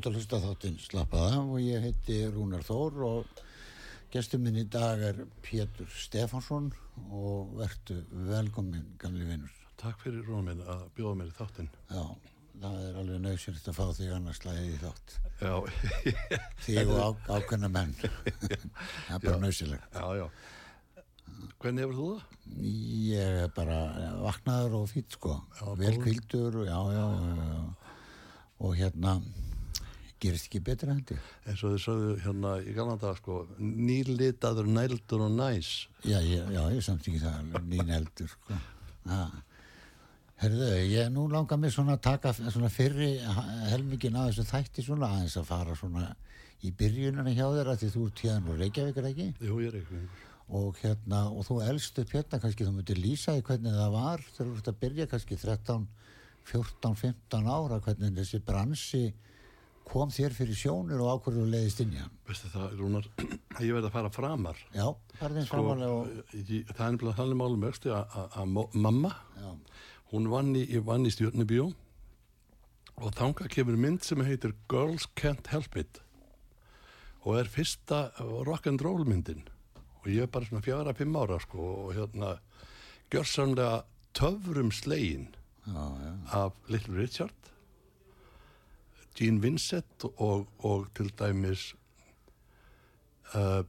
[0.00, 3.40] Út að hlusta þáttinn slappaða og ég heiti Rúnar Þór og
[4.08, 6.70] gestur minn í dag er Pétur Stefansson
[7.12, 7.98] og verðtu
[8.30, 9.58] velkomin gamli vinnur.
[9.76, 11.68] Takk fyrir Rúnar að bjóða mér í þáttinn.
[11.90, 12.06] Já,
[12.62, 15.12] það er alveg nöðsynst að fá þig annars slæðið í þátt.
[15.42, 15.52] Já.
[16.64, 17.92] Þig og á, ákveðna menn.
[18.00, 18.56] það
[19.18, 20.00] er bara nöðsynlegt.
[20.00, 21.44] Já, já.
[21.60, 22.40] Hvernig hefur þú það?
[23.10, 23.78] Ég er bara
[24.24, 25.36] vaknaður og fýtt sko.
[25.84, 27.06] Velkvildur og já, já,
[27.52, 27.62] já.
[28.64, 29.18] Og hérna
[30.20, 31.16] gerist ekki betra hendi.
[31.48, 35.70] En svo þið sögðu hérna í galanda sko, nýlitaður, nældur og næs.
[36.04, 38.58] Já, já, já ég samt ekki það, nýnældur sko.
[40.40, 43.10] Herðu, ég nú langar mig svona að taka svona fyrri
[43.68, 46.06] helmingin á þessu þætti svona aðeins að fara svona
[46.64, 49.26] í byrjunina hjá þér að því þú ert hérna og Reykjavík er ekki?
[49.44, 50.26] Jú, ég er Reykjavík.
[50.60, 54.48] Og hérna, og þú elstu hérna kannski, þú myndir lýsa í hvernig það var þegar
[54.48, 55.84] þú ert að byrja kannski 13,
[56.50, 59.04] 14, 15 ára, hvernig þessi bransi
[59.90, 62.12] kom þér fyrir sjónir og ákveður og leiðist inn í hann.
[62.28, 63.08] Veistu það, Rúnar,
[63.66, 64.64] ég verði að fara framar.
[64.76, 64.86] Já,
[65.18, 66.10] farið eins framarlega og...
[66.30, 69.50] Það er nefnilega þannig málum östu að mamma, Já,
[70.12, 71.70] hún vann í, vann í stjórnubíó
[73.00, 76.00] og þanga kemur mynd sem heitir Girls Can't Help It
[77.20, 78.08] og er fyrsta
[78.48, 79.44] rock'n'roll myndin
[80.00, 82.34] og ég er bara svona fjara, fimm ára sko og hérna
[83.12, 83.84] gjörsamlega
[84.16, 85.28] töfrum slegin
[85.66, 87.52] já, já, af Little Richard
[89.18, 91.72] Gene Vincent og, og til dæmis
[93.34, 93.62] uh,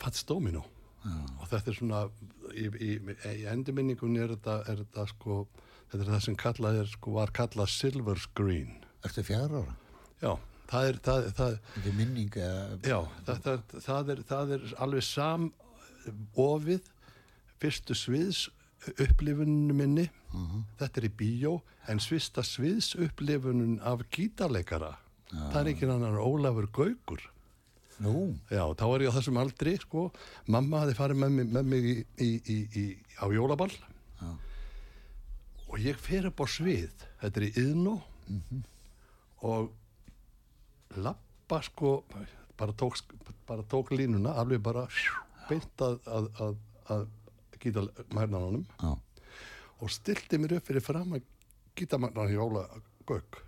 [0.00, 0.62] Fats Domino.
[1.40, 2.00] Og þetta er svona
[2.52, 5.38] í, í, í endurminningunni er þetta, er þetta sko
[5.90, 8.74] þetta er það sem kallað er sko var kallað silver screen.
[9.06, 9.76] Ertu fjara ára?
[10.20, 10.32] já,
[10.70, 12.78] það er það, það, er minning eða...
[12.84, 15.50] já, það, er, það er alveg sam
[16.40, 16.90] ofið
[17.60, 18.46] fyrstu sviðs
[18.88, 20.06] upplifuninu minni.
[20.80, 21.58] Þetta er í bíó
[21.90, 24.94] en svista sviðs upplifunum af gítarleikara.
[25.30, 27.22] Það er ekki annar Ólafur Gaugur
[28.00, 30.06] Nú, Já, þá er ég á þessum aldri, sko.
[30.48, 32.84] Mamma hafði farið með mig, með mig í, í, í, í,
[33.20, 33.74] á jólaball.
[34.20, 34.30] Já.
[35.70, 37.04] og ég fer upp á svið.
[37.20, 37.94] Þetta er í Yðnó
[39.46, 39.68] og
[40.96, 41.92] lappa, sko,
[42.58, 42.98] bara tók,
[43.48, 44.86] bara tók línuna, alveg bara
[45.48, 46.58] beint að, að, að,
[46.96, 47.06] að
[47.62, 47.84] gíta
[48.16, 48.92] mærnanunum já,
[49.80, 51.22] og stilti mér upp fyrir fram að
[51.78, 52.66] gítamagnar Jóla
[53.08, 53.42] Gauk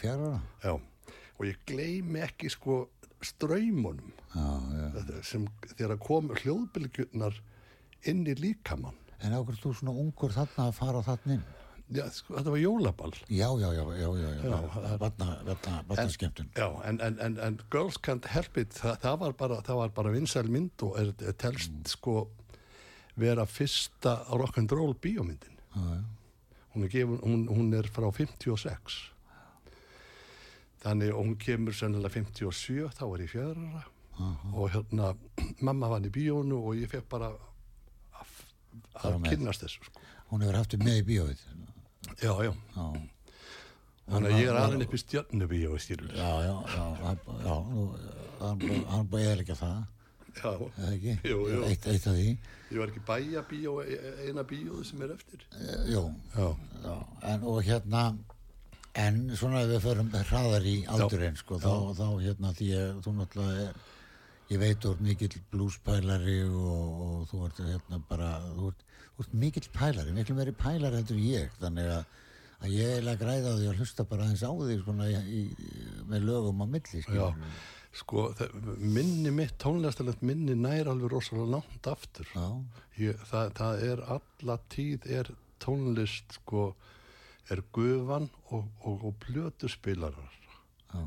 [0.00, 2.84] fjara já, og ég gleymi ekki sko
[3.24, 4.12] ströymunum
[5.24, 5.46] sem
[5.76, 7.36] þegar kom hljóðbylgjurnar
[8.10, 8.96] inn í líkamann.
[9.24, 11.44] En ákveður þú svona ungur þarna að fara þarna inn?
[11.94, 13.12] Já, sko, þetta var jólaball.
[13.28, 14.96] Já, já, já, já, já, já.
[15.00, 19.88] Batna skemmtun Já, en, en, en, en Girls Can't Help It það, það var bara,
[19.96, 21.84] bara vinsæl mynd og er, er telst Mm.
[21.92, 22.16] sko
[23.16, 25.54] vera fyrsta rock'n'roll bíómyndin.
[25.74, 26.04] Já, já.
[26.74, 29.10] hún er, gefun, hún, hún er frá 56
[30.84, 33.82] þannig og hún kemur sennilega 57 þá var ég fjörara
[34.52, 35.12] og hérna
[35.66, 37.30] mamma var í bíónu og ég fekk bara
[38.18, 38.34] að,
[39.00, 39.30] að með.
[39.32, 40.02] kynnast þessu sko.
[40.32, 41.42] hún hefur haft þið með í bíóið.
[42.20, 42.84] Já, já, já,
[44.10, 47.86] þannig að ég er aðeins upp í stjörnubíó skilur já, já, já, hann- já nú,
[48.42, 49.78] hann, eða ekki það
[50.40, 50.52] já,
[51.30, 51.62] Jú, jú.
[51.68, 52.36] Eitt, eitt af því.
[52.74, 53.78] Ég var ekki bæja bíó
[54.26, 55.44] eina bíóðu sem er eftir.
[55.60, 56.48] Eh, jú, já,
[56.84, 56.94] já,
[57.32, 58.04] en og hérna
[58.94, 63.14] en svona ef við förum hraðar í aldurinn sko, þá, þá hérna því að þú
[63.18, 63.82] náttúrulega er
[64.52, 68.84] ég veit ert mikill blúspælari og, og þú ert hérna bara þú ert,
[69.16, 72.18] þú ert mikill pælari, miklu meiri pælari heldur ég, þannig að,
[72.60, 75.44] að ég eiginlega græða á því að hlusta bara aðeins á því svona í, í,
[76.10, 77.24] með lögum á milli já.
[77.94, 82.30] Sko, það, minni mitt tónlistalegt minni nær alveg rosalega langt aftur.
[83.00, 85.30] Ég, það, það er alla tíð er
[85.62, 86.72] tónlist sko
[87.52, 90.40] er gufan og, og, og plötuspilarar.
[90.94, 91.04] Já,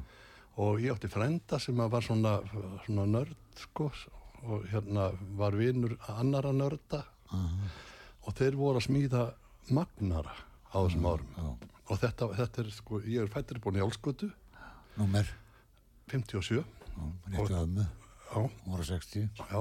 [0.58, 2.40] og ég átti frenda sem var svona,
[2.86, 3.92] svona nörd sko
[4.48, 7.04] og hérna var vinur annara nörda.
[7.34, 7.70] Aha,
[8.28, 9.24] og þeir voru að smíða
[9.74, 10.34] magnara
[10.72, 11.30] á þessum árum.
[11.38, 11.48] já.
[11.88, 14.30] og þetta, þetta er sko, ég er fættur búin í Álskutu
[14.98, 15.30] númer?
[16.12, 16.64] 57
[16.98, 17.88] ömmu,
[18.28, 19.60] já, hún voru 60 já.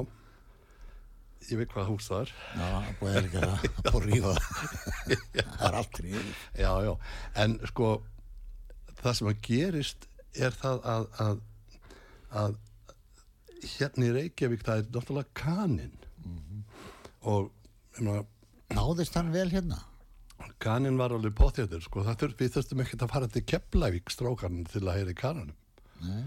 [1.47, 2.69] Ég veit hvað hús það er já,
[3.01, 6.31] búið eða ekki það, búið að rífa það er allt rífið
[6.63, 6.93] já, já,
[7.45, 7.91] en sko
[9.03, 11.43] það sem að gerist er það að, að,
[12.43, 12.57] að
[13.77, 15.95] hérna í Reykjavík það er náttúrulega kaninn
[17.27, 17.53] og
[17.97, 18.25] ég meina,
[18.77, 19.83] náðist hann vel hérna?
[20.63, 24.67] Kaninn var alveg potþjóður sko, það þurft, við þurftum ekkert að fara til Keflavík strákarinn
[24.69, 25.57] til að heyra í kananum
[26.05, 26.25] Nei.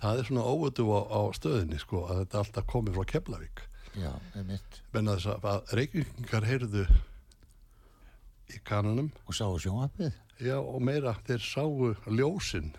[0.00, 3.64] Það er svona óötu á, á stöðinni sko, að þetta alltaf komið frá Keflavík.
[3.92, 6.84] Já, með mitt menna þess að, að Reykjavíkingar heyrðu
[8.52, 9.10] í kananum.
[9.28, 10.12] Og sáu sjónvapið
[10.42, 12.72] Já, og meira, þeir sáu ljósin.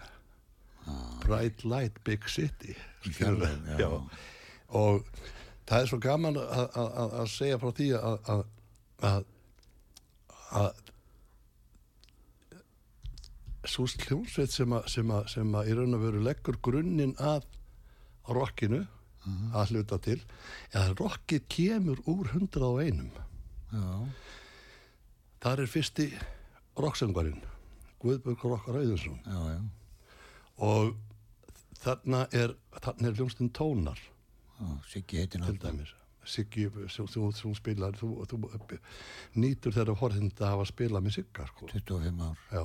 [1.23, 2.73] Bright Light Big City
[3.07, 3.87] Í fjarlægð, já.
[4.75, 5.05] og
[5.63, 8.43] það er svo gaman að, segja frá því að,
[10.59, 10.81] að
[13.69, 17.45] svo hljómsveit sem að, sem að, sem að í raun og veru leggur grunninn að
[18.33, 18.83] rockinu
[19.55, 20.19] að hluta til
[20.73, 23.11] eða rockið kemur úr hundrað og einum.
[23.73, 23.87] Já,
[25.43, 26.09] þar er fyrsti
[26.79, 27.41] rocksöngvarinn
[28.03, 28.41] Guðbjörg
[29.23, 29.59] já, já,
[30.59, 30.95] og
[31.79, 33.99] þarna er þarna er hljómsdyn tónar.
[34.91, 35.93] Siggi heitin til dæmis.
[36.27, 38.37] Siggi, þú, spilar þú, þú
[39.39, 41.67] nýtur þeirra horfðinda að hafa spilað með Sigga sko.
[41.71, 42.43] 25 ár.
[42.51, 42.63] Já.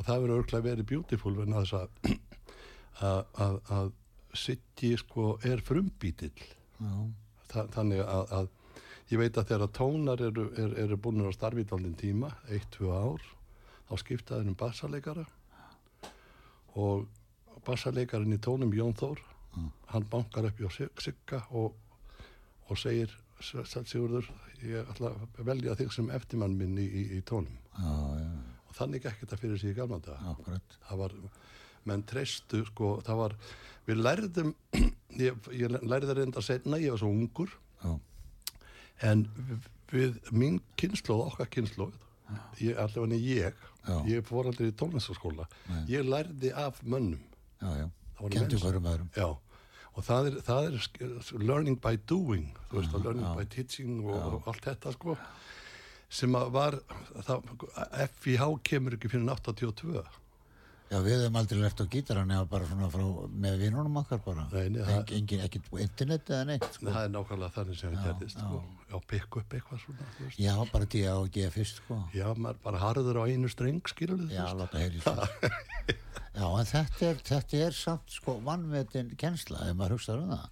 [0.00, 1.80] Og það verður örglega verið beautiful en að þess
[3.04, 3.58] að, að,
[4.40, 6.32] Siggi sko er frumbítill
[7.50, 8.48] Þa, þannig að, að
[9.10, 11.24] ég veit að þegar tónar eru, er, eru búin
[11.64, 13.24] í dálinn tíma, eitt, tvö ár
[13.90, 15.24] þá skiptaði um bassaleikara.
[16.78, 17.08] Og
[17.66, 19.18] bassaleikarin í tónum Jón Þór
[19.90, 21.74] hann bankar upp Sig- Sigga og,
[22.70, 23.10] og segir
[23.42, 24.28] Sæll Sigurður,
[24.62, 27.56] ég ætla að velja þig sem eftirmann minn í, í, í tónum.
[27.74, 28.30] Já, já,
[28.70, 30.76] og þannig gekk þetta fyrir sig í gamla dag akkurat.
[30.88, 31.16] Það var,
[31.90, 33.34] menn treystu sko, það var,
[33.88, 34.54] við lærðum
[35.26, 37.56] ég, ég lærði það reynda setna ég var svo ungur.
[37.82, 37.92] Já,
[39.10, 41.96] en við, við mín kynnslóð, okkar kynnslóð
[42.60, 43.94] ég, allavega ég Já.
[44.06, 45.46] ég fór aldrei í tónlistaskóla
[45.88, 47.22] ég lærði af mönnum.
[48.44, 49.08] Menn- hverjum öðrum.
[49.16, 49.28] Já,
[49.96, 53.32] og það er, það er learning by doing þú veist, learning já.
[53.38, 55.16] by teaching og, og allt þetta sko
[56.10, 56.80] sem að var
[58.20, 60.02] FIH kemur ekki fyrir 82
[60.90, 63.04] já, við hefum aldrei lert á gítaran eða bara svona frá,
[63.44, 64.46] með vinnunum okkar bara.
[64.50, 64.80] Nei,
[65.14, 66.88] engin, ekkert internet eða neitt sko.
[66.88, 68.62] það er nákvæmlega þannig sem það gerðist sko.
[68.90, 70.40] já, pikk upp eitthvað svona veist.
[70.42, 71.98] já, bara því að G fyrst sko.
[72.16, 75.02] Já, maður bara harður á einu streng skilur já, láta heyri
[76.40, 80.48] já, en þetta er, þetta er samt sko vannmetin kennsla ef maður hugsaður um það.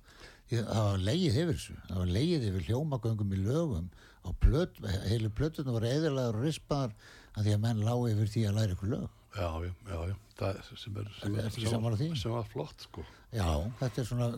[0.49, 1.75] Það var leið yfir þessu.
[1.91, 3.91] Það var leið yfir hljómagöngum í lögum
[4.29, 6.95] á plöt, heilu plötunum var eðilegar og rispaðar
[7.35, 9.15] að því að menn lág yfir því að læra ykkur lög.
[9.39, 12.09] Já, já, já, já, það er sem er sem, er, sem, því?
[12.19, 13.05] sem var flott sko.
[13.29, 14.29] Já, þetta er svona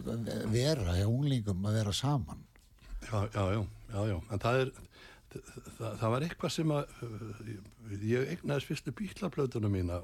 [0.50, 2.42] vera hjá unglingum að vera saman.
[3.06, 3.60] Já, já, já,
[3.94, 4.72] já, já, en það er,
[5.30, 10.02] það, það var eitthvað sem að ég egnaðist fyrstu bílaplötuna mína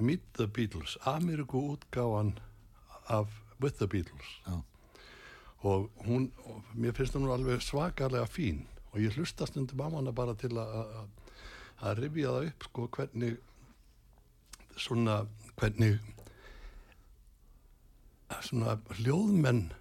[0.00, 2.32] Meet the Beatles Ameríku útgáfan
[3.12, 3.28] af
[3.60, 4.40] With the Beatles.
[4.46, 4.62] Já.
[5.62, 8.66] Og hún og mér finnst hún alveg svakalega fín.
[8.92, 10.74] Og ég hlusta stundum á hana bara til að
[11.82, 13.36] að- rifja það upp sko hvernig
[14.76, 15.98] svona hvernig
[18.42, 19.72] svona hljóðmenn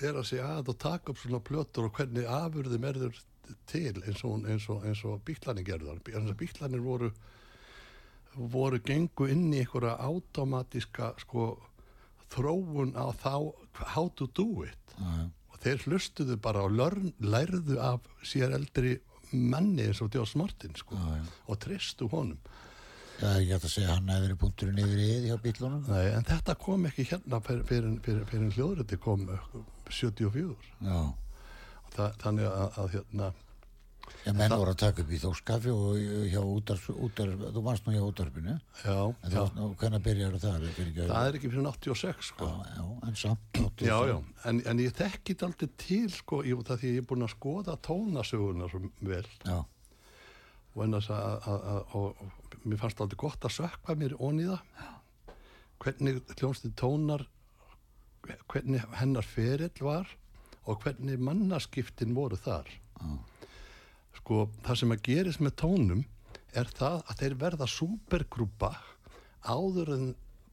[0.00, 3.20] bera sig að og taka upp svona plötur og hvernig afurðum erður
[3.66, 7.10] til eins og, og, og bíklanir gerðar eins og bíklanir voru
[8.36, 11.50] voru gengu inn í einhverja automatíska sko
[12.30, 13.32] þróun á þá
[13.94, 15.28] how to do it Já, já.
[15.52, 18.98] og þeir hlustuðu bara og lörn, lærðu af sér eldri
[19.32, 21.24] manni eins og Djós Martin sko Já, já.
[21.46, 22.38] og tristu honum
[23.20, 25.34] Það er ekki hægt að segja að hann hefði verið punkturinn yfir í yði hjá
[25.44, 25.80] bílunum.
[25.92, 27.90] Nei, en þetta kom ekki hérna fyrir,
[28.30, 29.42] fyrir hljóðriti kom eh,
[29.92, 30.54] 74
[30.86, 31.00] Já.
[31.02, 33.28] og það, þannig að, að hérna
[34.20, 37.94] Ég menn voru að taka upp í þóskafi og hjá útarp, útarp, þú varst nú
[37.94, 38.56] hjá útarpinu.
[38.84, 40.66] já, En já, þá, hvernig byrjar það?
[40.76, 43.48] Það það er ekki fyrir 86 sko Já, já, en samt.
[43.64, 44.10] áttu Já, það.
[44.12, 44.18] já,
[44.50, 47.32] en, en ég þekki þetta aldrei til sko, ég, það því ég er búin að
[47.34, 49.58] skoða tónasöguna svo vel Já,
[50.74, 51.10] og, en að,
[51.48, 52.22] að, og,
[52.64, 54.94] mér fannst aldrei gott að sökka mér ón í það
[55.80, 57.24] hvernig hljónstið tónar
[58.52, 60.10] hvernig hennar ferill var
[60.68, 62.68] og hvernig mannaskiptin voru þar
[64.30, 66.02] sko það sem að gerist með tónum
[66.54, 68.68] er það að þeir verða supergrúpa
[69.42, 70.04] áður en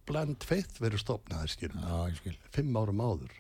[0.08, 2.34] Blend Faith verður stopnaði skilum já, ég skil.
[2.56, 3.36] fimm árum áður.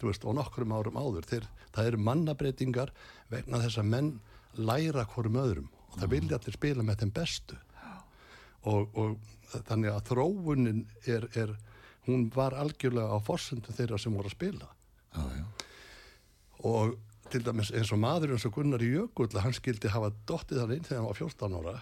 [0.00, 1.26] Þú veist, og nokkrum árum áður.
[1.28, 2.92] Þeir, það eru mannabreitingar
[3.28, 4.08] vegna þess að menn
[4.56, 7.60] læra hvorum öðrum og það vilja allir spila með þeim bestu.
[8.70, 11.52] Og, og þannig að þróunin er, er
[12.08, 14.72] hún var algjörlega á forsöndu þeirra sem voru að spila.
[15.10, 15.46] Já, já.
[16.70, 16.96] og
[17.30, 20.76] til dæmis eins og maður eins og Gunnar í Jökull hann skildi hafa dottið hann
[20.76, 21.74] inn þegar hann var 14 ára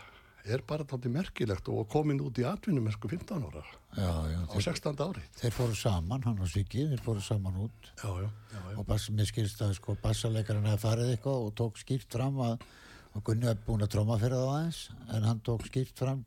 [0.48, 3.62] er bara þátti merkilegt og komin út í atvinnum eins 15 ára
[3.98, 4.38] Já, já.
[4.48, 5.02] á 16.
[5.04, 7.90] ári Þeir fóru saman, hann og Siggi, þeir fóru saman út.
[8.00, 8.30] já,
[8.78, 12.64] og bass, mér skilst að sko, bassalekarinn hefði farið eitthvað og tók skýrt fram að
[13.16, 14.80] og Gunni hef búin að tróma fyrir það aðeins
[15.16, 16.24] en hann tók skýrt fram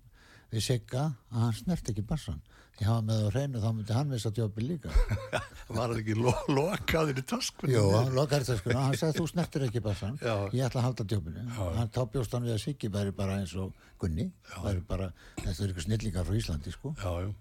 [0.51, 2.41] við Sigga að hann snert ekki bassan
[2.79, 4.89] hann var með á hreinu þá myndi hann missa djópi líka.
[5.71, 9.27] Var hann ekki lo lokaður í taskunni Jú, hann lokar þetta sko hann sagði þú
[9.29, 10.17] snertir ekki bassan.
[10.55, 11.45] Ég ætla að halda djópinu
[11.77, 14.25] hann þá bjóst hann við að Siggi væri bara eins og Gunni
[14.65, 15.11] væri bara,
[15.43, 16.95] þetta er ykkur snillingar frá Íslandi sko.
[16.97, 17.31] Já, já.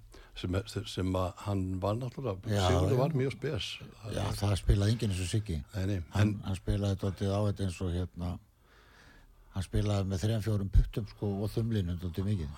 [0.40, 0.54] Sem,
[0.88, 3.70] sem að hann var náttúrulega Sigurður var mjög spes.
[4.14, 5.58] Já, það spilaði enginn eins og Siggi.
[5.74, 8.30] Hann, en- hann spilaði dóttið á þetta eins og hérna
[9.56, 12.52] hann spilaði með þrejum fjórum puttum sko og þumlinu dóttið mikið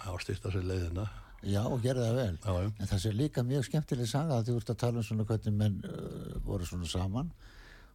[1.42, 2.37] já og gerði það vel.
[2.44, 5.26] Já, en það sé líka mjög skemmtileg saga að þú ert að tala um svona
[5.28, 7.32] hvernig menn uh, voru svona saman.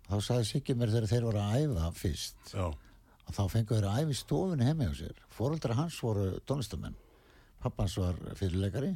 [0.08, 3.89] Þá sagði Siggi mér þegar þeir voru að æfa fyrst já, og þá fengu þeir
[3.89, 5.20] að æfa í stofunni heimi á sér.
[5.36, 6.96] Fóreldra hans voru tónlistamenn
[7.62, 8.94] pappans var fyrirleikari.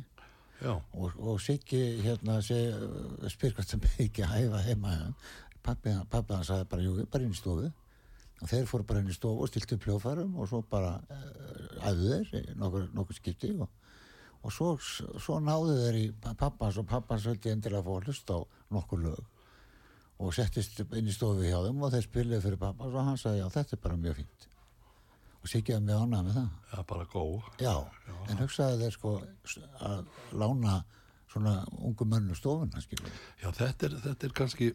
[0.62, 4.98] Já, og, og Siggi hérna uh, spyr hvort sem ekki að æfa heima
[5.66, 7.72] pappi, pappi hann sagði bara, jú, bara inn í stofu.
[8.42, 12.22] Og þeir fóru bara inn í stofu og stiltu pljófarum og svo bara uh, æðu
[12.30, 13.70] þeir nokkur, nokkur skipti og,
[14.42, 18.42] og svo, svo náðu þeir í pappans og pappans vildi endilega fá að hlusta á
[18.74, 19.28] nokkur lög.
[20.22, 23.44] Og settist inn í stofu hjá þeim og þeir spiluði fyrir pappans og hann sagði
[23.44, 24.48] já þetta er bara mjög fínt.
[25.42, 26.50] Og var mjög ánægð með það.
[26.72, 27.46] Já, bara góð.
[27.62, 27.76] Já,
[28.30, 29.14] en hugsaði þeir sko
[29.82, 30.04] að
[30.38, 30.76] lána
[31.32, 33.10] svona ungu mönnu stofuna, skilur.
[33.42, 34.70] Já, þetta er, þetta er kannski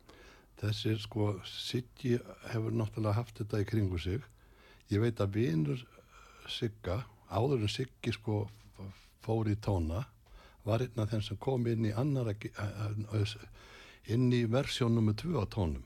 [0.60, 2.14] þessi sko Siggi
[2.52, 4.24] hefur náttúrulega haft þetta í kringu sig.
[4.92, 5.84] Ég veit að vinur
[6.48, 8.46] Sigga, áður en Siggi sko
[9.26, 10.04] fór í tóna
[10.66, 12.34] var einn af þeim sem kom inn í annara
[14.06, 15.84] inn í versjón nummer 2 á tónum.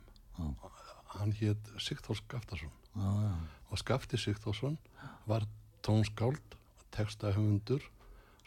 [1.16, 2.72] Hann hétt Sigþór Skaftason.
[2.94, 3.32] Já, já,
[3.70, 4.78] og Skafti Sigþórsson
[5.26, 5.46] var
[5.86, 6.56] tónskáld,
[6.90, 7.82] textahöfundur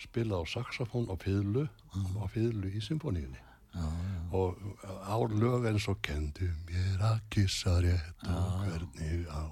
[0.02, 1.64] spilað á saxofón og fýðlu
[2.20, 3.40] og fýðlu í symfóníunni
[4.34, 9.44] og á lög eins og kendu mér að kissa rétt og hvernig á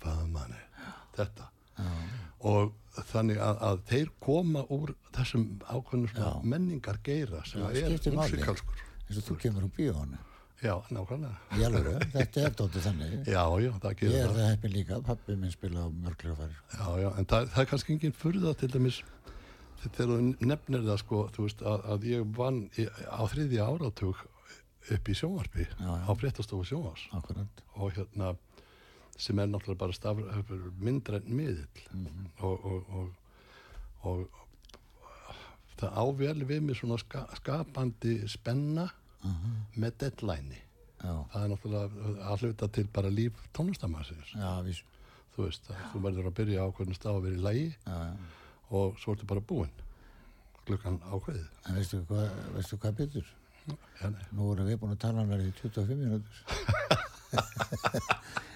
[0.00, 0.62] faðmanni
[1.18, 1.50] þetta
[2.40, 2.72] og
[3.08, 9.20] þannig að, að þeir koma úr þessum ákveðnum menningar geira sem Já, er musikalskur eins
[9.20, 10.18] og þú kemur úr bíónu.
[10.62, 13.12] já, nákvæmlega alveg, þetta er dóttir þannig.
[13.34, 16.56] já, já, það Ég gerir er það það heppin líka, pappi minn spila á mörgljófari.
[16.74, 18.98] Já, já, en það, það er kannski enginn furða til dæmis
[19.84, 24.24] þegar þú nefnir það sko, þú veist, að, að ég vann í, á þriðja áratug
[24.88, 27.62] upp í sjónvarpi á fréttastofu sjónvars Akkurat.
[27.76, 28.32] og hérna
[29.18, 30.16] sem er náttúrulega bara staf,
[30.80, 32.26] myndræn miðill Mhm.
[32.40, 33.08] og, og, og,
[34.02, 34.28] og
[35.78, 38.88] það ável við mig svona ska, skapandi spenna
[39.24, 39.56] Mhm.
[39.76, 40.56] með deadline
[41.02, 41.88] Já, það er náttúrulega
[42.30, 44.82] að hluta til bara líf tónlistamannsins já, víst.
[45.36, 48.16] þú veist, þú verður að byrja á hvernig stað að vera í lægi Já, já.
[48.70, 49.70] og svo ertu bara búinn
[50.66, 53.26] klukkan ákveðið En veistu hvað, veistu hvað betur?
[53.68, 54.24] nei.
[54.32, 56.36] Nú erum við búin að tala um það í 25 mínútur.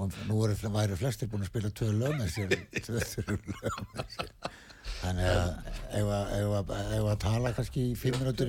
[0.00, 2.48] og nú eru, væri flestir búin að spila tvö lög með sér.
[5.00, 5.50] Þannig að
[5.96, 8.40] ef að, að, að tala kannski í fimm það.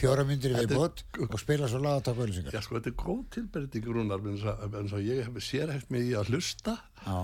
[0.00, 2.56] fjóra Þetta er- viðbót og spila svo lag að taka öllisingar.
[2.56, 6.32] Já, sko, þetta er góð tilbyrðing rúnar en svo ég hef sérhæft mig í að
[6.32, 7.18] hlusta Já,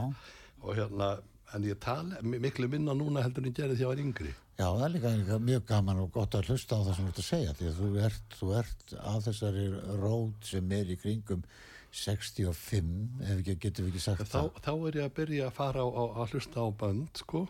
[0.62, 1.08] og hérna,
[1.56, 4.02] en ég tala mi- miklu minna núna heldur en ég gerði því að ég var
[4.04, 7.06] yngri já, það er líka, líka mjög gaman og gott að hlusta á það sem
[7.06, 9.66] þú ert að segja því að þú ert, þú ert á þessari
[10.02, 11.42] rót sem er í kringum
[11.90, 12.90] 65,
[13.24, 15.88] ef ekki getum við ekki sagt þá, þá er ég að byrja að fara á,
[16.20, 17.46] að hlusta á bönd sko.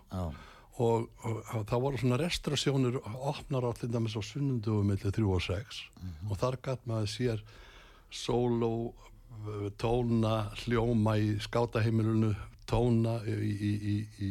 [0.78, 5.24] Og, og, og það voru svona restrasjónir opnar á til dæmis á sunnundugum millir 3
[5.26, 5.80] og 6
[6.30, 7.42] og þar gæt maður sér
[8.78, 12.30] uh, tóna, hljóma í skátaheimilinu
[12.70, 14.30] tóna í, í, í, í,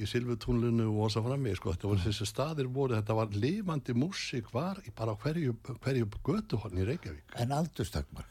[0.00, 1.74] í silvutúnlinu og svo frammi sko.
[1.76, 6.88] þetta voru þessi staðir voru, þetta var lifandi músík var bara hverju, hverju götuhorn í
[6.88, 7.36] Reykjavík.
[7.44, 8.24] En aldurstakmar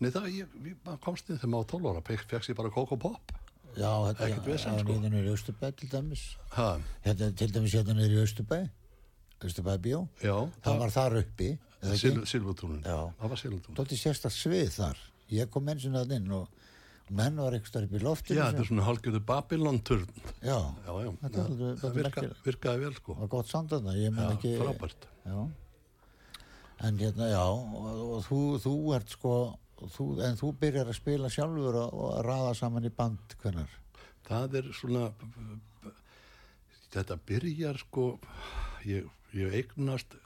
[0.00, 2.96] Nei það, ég, ég komst inn þegar maður á 12 ára, fekk ég bara Coco
[3.00, 3.32] Pop.
[3.78, 4.82] Já, þetta er sko.
[4.88, 6.22] nýðan er í Östubæ til dæmis.
[6.56, 6.68] Ha,
[7.04, 8.64] hérna, til dæmis hérna er í Östubæ
[9.40, 12.00] Östubæ bjó Já, það var þar uppi eða ekki?
[12.02, 12.98] Sil, Silvutúnin, Já.
[13.20, 14.98] það var Silvutúnin Dótti sérsta svið þar.
[15.32, 16.58] Ég kom eins og það inn og
[17.10, 20.04] menn var eitthvað starf upp í loftinu Já, þetta er svona hálfgjörðu Babylon-turn.
[20.42, 23.16] Já, Já, já, Þetta það, það er virka, virkaði vel sko.
[23.16, 25.08] Það var gott samt þarna ég Já, ekki frábært.
[25.24, 25.40] Já.
[26.80, 29.34] en hérna já og, og þú, þú ert sko
[29.88, 33.76] þú, en þú byrjar að spila sjálfur og, og að raða saman í band hvernar
[34.30, 35.06] Það er svona
[36.90, 38.06] þetta byrjar sko
[38.86, 39.06] ég,
[39.36, 40.16] ég eignast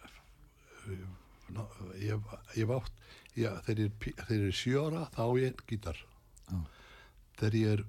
[1.55, 1.65] ná,
[2.01, 2.93] ég, ég vátt
[3.35, 6.01] þegar ég, er sjóra þá ég einn gítar
[6.49, 6.59] Já.
[7.41, 7.85] þegar ég er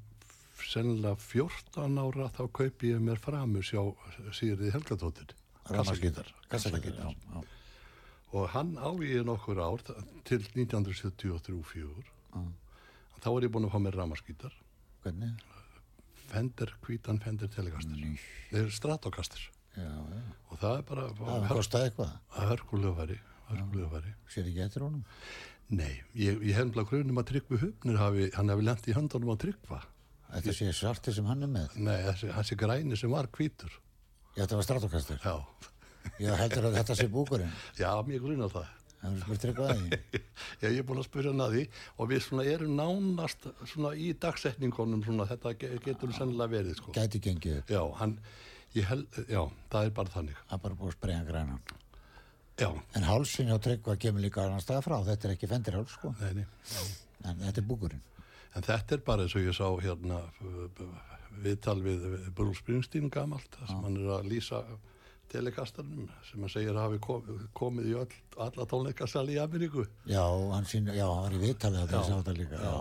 [0.65, 3.81] sennilega 14 ára þá kaupi ég mér framur sjá
[4.33, 4.71] Sigurði
[5.65, 6.27] Rafmagnsgítar.
[6.49, 7.43] kassagítar já.
[8.35, 9.83] Og hann á ég nokkur ár
[10.27, 12.05] til 1973-4
[13.23, 14.55] þá er ég búin að fá mér ramaskítar
[15.05, 15.35] hvernig?
[16.25, 17.99] Fender, hvítan Fender Telecaster.
[18.49, 19.43] Þeir eru Stratocaster.
[19.75, 20.21] Já, já.
[20.49, 22.11] og það er bara það kostaði eitthvað?
[22.35, 23.17] hörkulega færi
[23.49, 25.01] hörkulega færi sér ekki eftir honum?
[25.75, 29.33] Nei, ég, ég hef bara grunum að Tryggvi Hupnir hafi, hann hafi lent í höndunum
[29.33, 29.81] á Tryggva.
[30.35, 31.77] Þetta sé svarti sem hann er með?
[31.87, 33.73] Nei, þessi græni sem var hvítur.
[34.35, 35.35] Já, þetta var stratokastur já,
[36.21, 37.53] ég heldur að þetta sé búkurinn?
[37.79, 38.73] Já, mér grunnar það.
[39.05, 40.19] Það er spurt eitthvað að því.
[40.61, 41.63] Já, ég er búin að spyrja hann að því
[42.01, 46.93] og við svona erum nánast svona í dagsetningunum svona þetta ge- getur sennilega verið sko.
[46.95, 48.15] gæti gengið Já, hann,
[48.73, 49.41] ég held, já,
[49.73, 50.39] það er bara þannig.
[50.49, 51.61] það er bara búið að spreyja grænan
[52.55, 54.95] Já, en hálsin hjá Tryggva kemur líka annar stað frá.
[55.03, 56.13] Þetta er ekki fendirháls sko.
[56.21, 56.45] Nei, nei.
[57.27, 58.03] en þetta er búkurinn.
[58.55, 60.21] En þetta er bara eins og ég sá hérna
[61.43, 64.61] viðtal við, við Bruce Springsteen gamalt, þar sem hann er að lýsa
[65.31, 67.23] telekastarnum sem hann segir hafi kom,
[67.57, 69.85] komið í öll, alla tónleikasali í Ameríku.
[70.09, 72.75] já, hann sín, já, hann var í ég sá þetta líka já,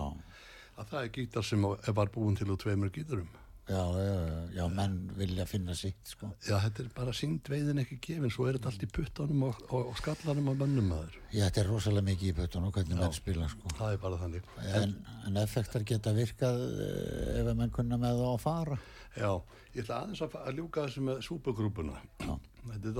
[0.75, 3.29] Að það er gítar sem var búin til úr tveimur gítarum.
[3.65, 4.15] já, já,
[4.59, 8.45] já, menn vilja finna sitt sko Já, þetta er bara sínd veiðin ekki gefin, svo
[8.45, 11.15] er þetta allt í puttunum og, og, og skallanum og mönnum maður.
[11.31, 14.19] já, þetta er rosalega mikið í pötun og hvernig menn spila sko Það er bara
[14.21, 14.51] þannig.
[14.81, 14.93] en,
[15.31, 18.77] en effektar geta virkað eh, ef að menn kunna með það að fara
[19.15, 19.31] Já,
[19.75, 21.95] ég ætla aðeins að, að ljúka þessu með súpugrúpuna.
[22.65, 22.95] Þetta er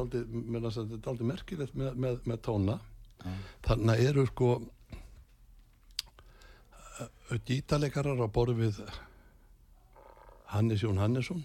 [0.69, 2.75] að daldið merkilegt með, með, með tóna.
[3.65, 4.49] Þannig eru sko
[6.99, 8.75] uh, gítaleikarar á borð við
[10.53, 11.41] Hannes Jón Hannesson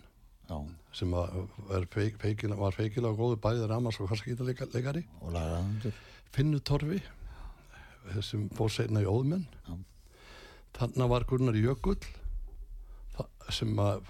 [0.51, 0.59] já,
[0.93, 4.11] sem að var, feik, feikila, var feikilega góður bæðið ramars og
[5.25, 6.01] og lagaðundur
[6.35, 7.01] Finnur Torfi
[8.25, 9.75] sem fór seinna í Óðmenn Já.
[10.79, 11.99] þannig var Gunnar Jökull
[13.51, 14.07] sem að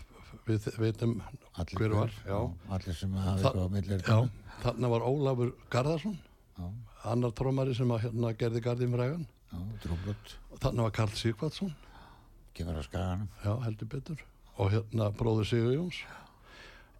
[0.50, 1.14] við veitum
[1.54, 2.38] allir, hver var já,
[2.76, 4.02] allir sem hafa Þa- á millir
[4.62, 6.16] þannig var Ólafur Garðarsson
[6.58, 6.66] já,
[7.12, 9.26] annar trómari sem að hérna gerði Garðin frægan
[10.60, 11.72] þannig var Karl Sigvardsson
[12.54, 13.28] kemur að skaganum.
[13.64, 14.20] Heldur betur.
[14.60, 16.00] Og hérna bróður Sigur Jóns.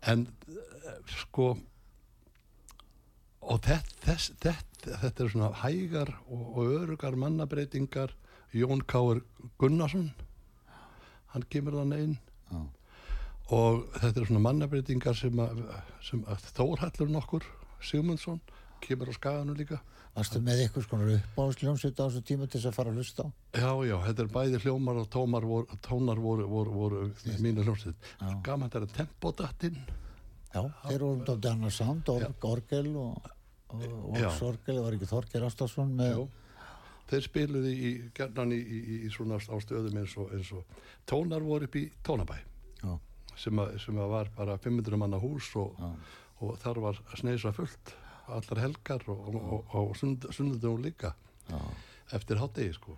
[0.09, 1.51] En eh, sko
[3.41, 8.15] og þetta, þess, þetta, þetta er svona hægar og, og örugar mannabreitingar
[8.57, 9.21] Jón Káur
[9.61, 10.11] Gunnarsson
[11.35, 12.17] hann kemur þannig inn
[13.51, 15.63] og þetta er svona mannabreitingar sem að,
[16.07, 17.47] sem að Þórhallur nokkur
[17.83, 18.41] Sigmundsson
[18.85, 19.81] kemur á skaganu líka.
[20.15, 23.29] Varstu með ykkur skonar uppáðsljónsveit á þessu tíma til þess að fara að hlusta á?
[23.55, 27.03] Já, já, þetta er bæði hljómar og tómar voru, tónar voru, voru, voru
[27.45, 28.09] mínu hljómsveit.
[28.47, 29.79] Gaman þetta er tempodattinn
[30.51, 33.31] já, þeir eru um dálítið annars sound, org, orgel og,
[33.71, 34.29] og, og Já.
[34.35, 36.27] sorgel, var ekki Þorger Ástafsson með?
[37.11, 41.47] Þeir spiluði í, gerðan í, í, í svona á stöðum eins og, eins og tónar
[41.47, 42.39] voru upp í tónabæ
[43.41, 45.79] sem, að, sem að var bara 500 manna hús og,
[46.45, 47.95] og þar var sneisa fullt
[48.31, 51.15] allar helgar og, og, og sund, sundum líka
[52.15, 52.95] eftir hátegi sko.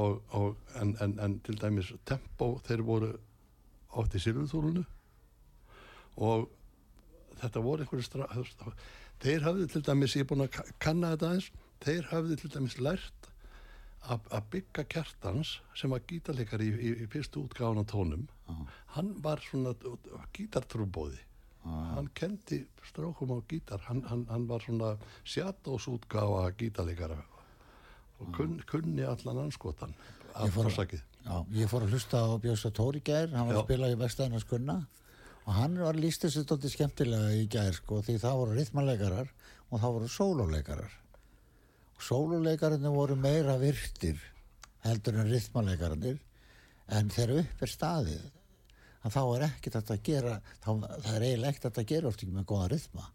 [0.00, 3.10] Og, og, en, en, en til dæmis tempo þeir voru
[4.00, 4.84] átt í silfurþúlunu
[6.24, 6.46] og
[7.42, 8.26] þetta voru einhverju stra...
[9.22, 11.50] þeir hafði til dæmis, ég er búin að ka- kanna þetta aðeins
[11.84, 13.28] þeir hafði til dæmis lært
[14.10, 18.24] að byggja kjartans sem var gítarleikari í, í, í fyrstu útgáðan á tónum
[18.96, 19.74] hann var svona
[20.34, 21.20] gítartrúbóði
[21.62, 23.80] hann kendi strókum á gítar.
[23.86, 27.20] Hann, hann, hann var svona sjáttósútgáfa gítarleikara
[28.18, 29.94] og kun, kunni allan anskotan
[30.34, 31.02] af forsakið
[31.54, 33.60] ég fór að hlusta á Björsa Tóri gær, hann var Já.
[33.60, 34.76] að spila í vestæðinars kunna
[35.44, 39.30] og hann var líst þessu dótti skemmtilega í gær sko, því það voru rithmanleikarar
[39.70, 40.98] og það voru sóluleikarar
[42.02, 44.18] og sóluleikararnir voru meira virtir
[44.82, 46.16] heldur en rithmanleikararnir
[46.90, 48.24] en þegar upp er staðið
[49.02, 50.32] að þá er ekkert að gera
[50.64, 53.06] þá, það er eiginlega ekkert að gera oft ekki með góða rithma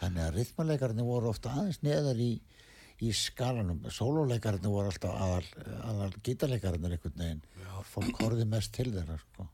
[0.00, 2.30] þannig að rithmanleikararnir voru ofta aðeins neðar í,
[3.04, 3.84] í skalanum.
[3.92, 7.44] Sóluleikararnir voru alltaf aðal, aðal gítarleikararnir einhvern veginn.
[7.92, 9.48] Fólk horfði mest til þeirra sko.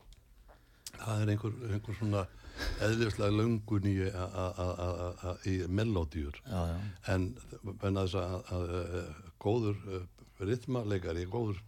[1.03, 2.23] Það er einhver, einhver svona
[2.85, 3.95] eðlislega löngun í,
[5.51, 5.55] í
[6.47, 6.63] já,
[7.15, 7.31] en
[8.07, 9.09] þess að, að, að
[9.43, 9.81] góður
[10.43, 11.61] ritmaleikari, góður,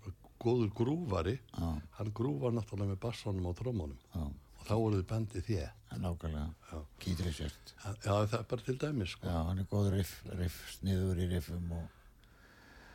[0.42, 1.68] góður grúvari Já.
[1.98, 5.72] hann grúvar náttúrulega með bassanum og trómunum já, og þá voruð bandið þér
[6.04, 6.80] nákvæmlega.
[7.02, 9.28] Keith Richards já það er bara til dæmis sko.
[9.30, 12.00] já, hann er góður riff, riff sniður í riffum og,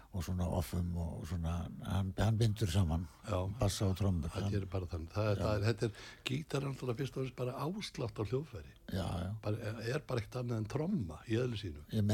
[0.10, 1.52] og svona offum og svona
[1.86, 3.38] hann, hann bindur saman Já.
[3.60, 5.12] bassa og það hann, gerir bara þannig.
[5.14, 5.92] Það er, það er, þetta er
[6.30, 8.74] gítar alltaf fyrst og fyrst bara áslátt á hljóðfæri.
[8.90, 11.84] Já, já, bara, er bara eitt annað en tromma í öðlu sínu.
[11.94, 12.08] Er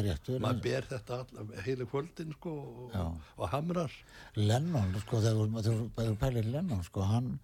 [0.44, 1.22] maður ber þetta
[1.64, 2.56] heilu kvöldin sko,
[2.92, 3.96] og, og hamrar.
[4.36, 7.38] Lennon, sko, þegar þú- pælir Lennon, sko, hann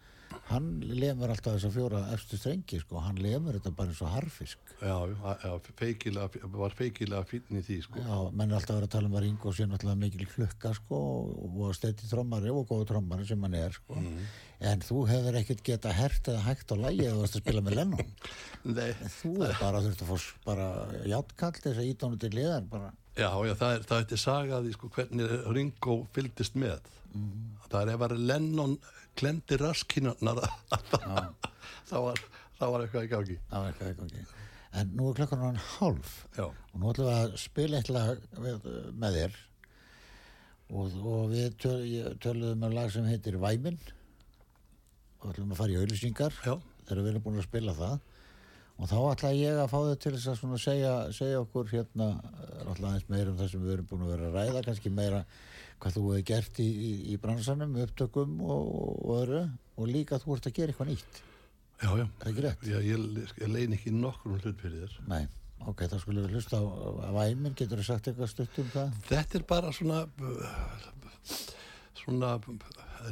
[0.50, 4.12] hann lemur alltaf þess að fjóra efstu strengi, sko, hann lemur þetta bara eins og
[4.13, 4.74] harfisk.
[4.82, 4.96] Já,
[5.44, 8.04] já, feikilega, var feikilega fínn í því sko.
[8.04, 11.02] Já, menn er alltaf verið að tala um að Ringo sé náttúrulega mikil klukka sko
[11.02, 14.00] og, og stetti trommari og góða trommari sem hann er sko.
[14.62, 17.80] En þú hefur ekkert geta hert eða hægt á lægi eða varst að spila með
[18.78, 20.67] Nei, þú er bara þurft að s- bara
[21.10, 22.91] játkall þess að ítónu til liðar bara.
[23.17, 26.80] Já, já, það er, það er sagaði sko, hvernig Ringo fylgdist með.
[27.72, 28.78] Það er ef að Lennon
[29.19, 32.21] klemdi raskinarnar þá var,
[32.60, 33.41] þá var eitthvað í gangi.
[33.50, 34.39] Það var eitthvað ekki
[34.71, 36.12] en nú er klokkan hann hálf.
[36.38, 39.39] Já, og nú ætlum við að spila eitt lag með, þér.
[40.71, 41.82] Og, og við töl,
[42.24, 43.80] töluðum um lag sem heitir Væmin.
[45.21, 46.56] Og ætlum að fara í auðlýsingar já,
[46.88, 47.97] þegar við erum búin að spila það.
[48.82, 52.62] Og þá ætla ég að fá þau til þess að segja, segja okkur hérna eh,
[52.63, 55.19] náttúrulega aðeins meira um það sem við erum búin að vera að ræða kannski meira
[55.82, 59.44] hvað þú hefur gert í, í, í bransanum, upptökum og, og öðru
[59.82, 61.22] og líka þú ert að gera eitthvað nýtt.
[61.82, 62.08] Já, já.
[62.70, 63.06] já ég,
[63.41, 65.00] ég lein ekki nokkur hlut fyrir þér.
[65.10, 65.24] Nei,
[65.65, 69.02] ok, þá skulum við hlusta á, á væmin, getur þú sagt eitthvað stutt um það?
[69.10, 70.04] þetta er bara svona
[72.02, 72.36] svona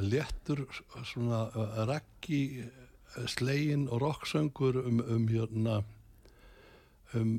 [0.00, 0.64] léttur
[1.06, 1.44] svona
[1.88, 2.64] raggi
[3.30, 5.82] slegin og rocksöngur um, um hérna
[7.14, 7.38] um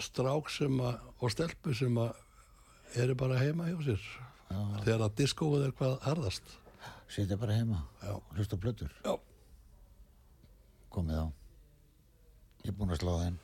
[0.00, 4.04] strák sem að og stelpu sem að eru bara heima hjá sér
[4.50, 6.56] þegar að diskóið er hvað harðast.
[7.10, 7.80] Sitja bara heima,
[8.36, 9.14] hlusta já,
[10.94, 11.26] komið á.
[12.62, 13.40] Ég er búin að slá það inn.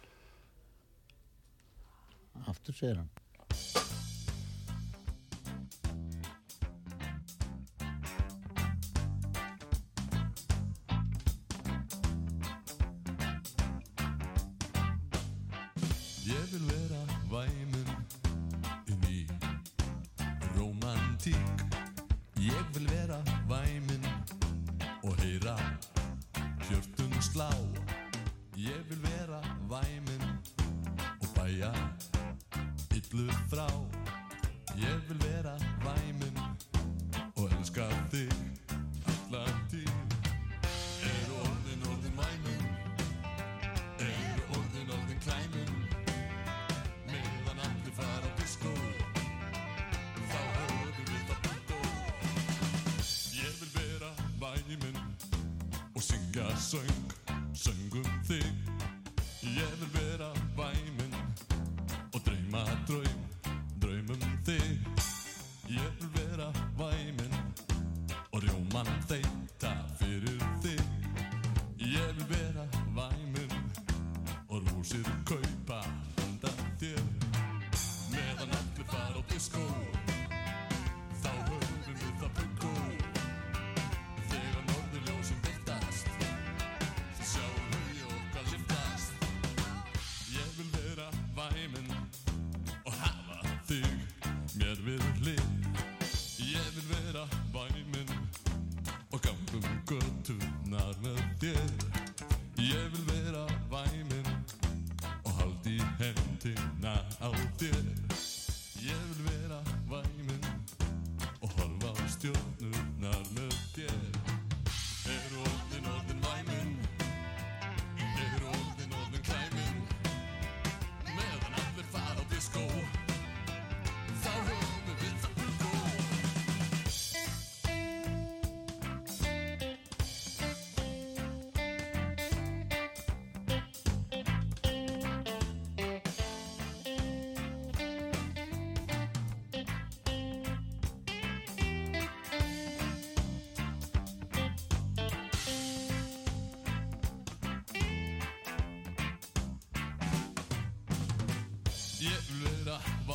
[2.47, 3.86] Aftur segir hann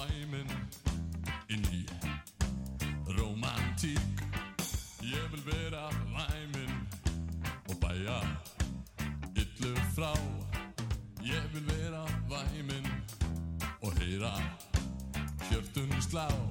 [0.02, 0.50] tvæmin
[1.50, 1.82] inn í.
[3.18, 4.24] Romantík
[5.02, 6.72] Ég vil vera væmin
[7.70, 8.20] og bæja
[9.36, 10.14] yllu frá.
[11.22, 12.88] Ég vil vera væmin
[13.82, 14.34] og heyra
[15.50, 16.51] hjörtun slá.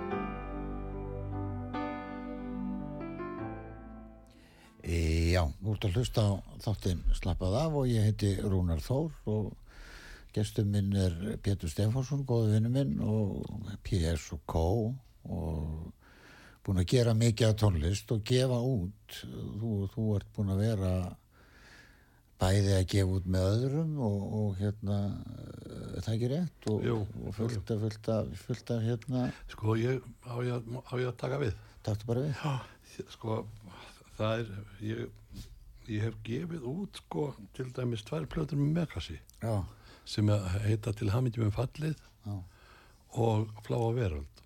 [5.81, 9.11] 13 já, nú ert að hlusta á þáttinn slappað af og ég heiti Rúnar Þór
[9.25, 9.53] og
[10.33, 13.41] gestur minn er Pétur Stefánsson, góðu vinnu minn og
[13.83, 14.61] PS og K
[15.31, 15.91] og
[16.63, 19.17] búin að gera mikið af tónlist og gefa út.
[19.57, 20.91] Þú, þú ert búin að vera
[22.41, 24.99] bæði að gefa út með öðrum og, og hérna
[26.01, 26.69] það ekki rétt?
[26.71, 31.09] Og, Jú, og fullt af, fullt af, fullt af hérna, Sko, ég, að- á ég
[31.09, 31.57] að taka við?
[31.83, 32.37] taktu bara við.
[32.37, 33.41] Já, sko,
[34.17, 34.53] það er,
[34.85, 35.09] ég,
[35.89, 39.55] ég hef gefið út, sko, til dæmis tvær plötur með Megasi já,
[40.05, 40.29] sem
[40.65, 42.35] heita til hamingjum um fallið já,
[43.21, 44.43] og Fláa veröld.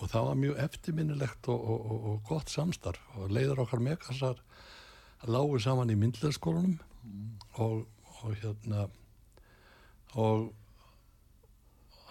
[0.00, 3.02] Og það var mjög eftirminnilegt og, og, og, og gott samstarf.
[3.20, 4.38] Og leiður okkar Megasar
[5.28, 6.78] lágu saman í myndleðskólanum
[7.60, 7.82] og,
[8.22, 8.86] og hérna
[10.16, 10.48] og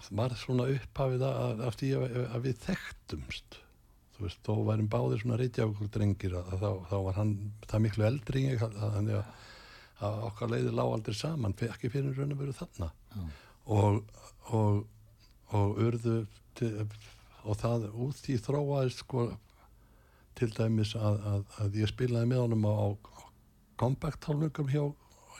[0.05, 3.59] það var svona upphafið að, að, að við þekktumst
[4.19, 7.33] þú veist, þó værum báðir svona reykjavíkur drengir að, að þá, þá var hann
[7.65, 9.45] það miklu eldri en ég að, þannig að,
[10.09, 12.89] að okkar leiði lág aldrei saman ekki fyrir raun og veru þarna.
[13.69, 14.01] Og,
[14.57, 14.81] og,
[15.55, 16.17] og urðu
[16.59, 16.73] til,
[17.45, 19.29] og það út því þróaðist sko
[20.39, 22.87] til dæmis að, að, að ég spilaði með honum á, á
[23.79, 24.83] compact tólnugum hjá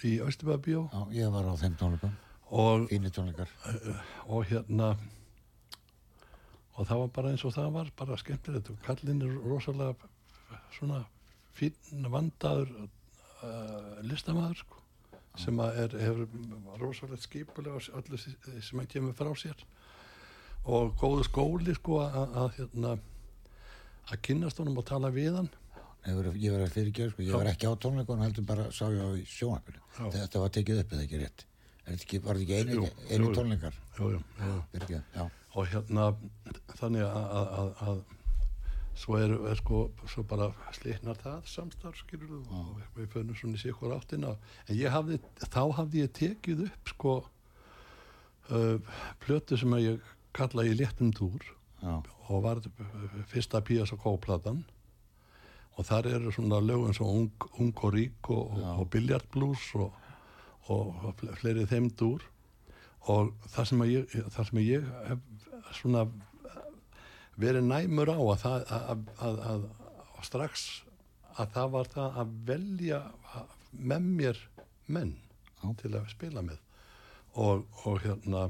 [0.07, 2.17] í Östubæðabíó já, ég var á þeim tónleikum.
[2.49, 3.51] Og, fínir tónleikar.
[4.31, 4.93] Og hérna
[6.79, 10.09] og það var bara eins og það var bara skemmtilegt og kallinn er rosalega
[10.77, 11.03] svona
[11.57, 12.71] fín vandaður
[13.43, 14.79] uh, listamæður sko,
[15.43, 16.27] sem er, hefur
[16.79, 19.65] rosalega skipulega á öllu því sem hann kemur frá sér
[20.69, 22.95] og góðu skóli sko að, hérna
[24.09, 25.51] að kynnast honum og tala við hann
[26.07, 29.01] var, ég var að fyrirgefa, sko, ég var ekki á tónleikunum heldur bara sá ég
[29.03, 29.19] á.
[29.99, 30.05] Já.
[30.15, 31.43] Þetta var tekið upp eða ekki rétt.
[31.83, 33.75] Var þetta ekki einu, einu tónleikar?
[33.99, 35.27] jú, jú, jú.
[35.57, 36.11] Og hérna
[36.77, 38.01] þannig að, að, að,
[38.99, 39.79] svo er, er sko
[40.11, 44.35] svo bara slitnar það samstarf skilur þú og við, fönnum svona í sikkur áttina.
[44.67, 47.13] En ég hafði, þá hafði ég tekið upp sko
[48.51, 51.41] uh, plötu sem að ég kalla í léttum túr
[51.79, 51.95] Já,
[52.27, 52.59] og var
[53.31, 53.93] fyrsta P.S.
[53.95, 54.65] og K-platan.
[55.79, 59.93] Og þar eru svona lögum svo ung, ung og rík og, og, og biljartblús og,
[60.67, 62.25] og, og fle- fleiri þeim dúr
[63.09, 65.38] og það sem, að ég, það sem að ég hef
[65.77, 66.05] svona
[67.39, 70.67] verið næmur á að að, að, að, að strax
[71.39, 73.01] að það var það að velja
[73.71, 74.41] með mér
[74.89, 75.13] menn
[75.61, 75.69] Já.
[75.81, 76.59] til að spila með.
[77.39, 78.49] Og, og hérna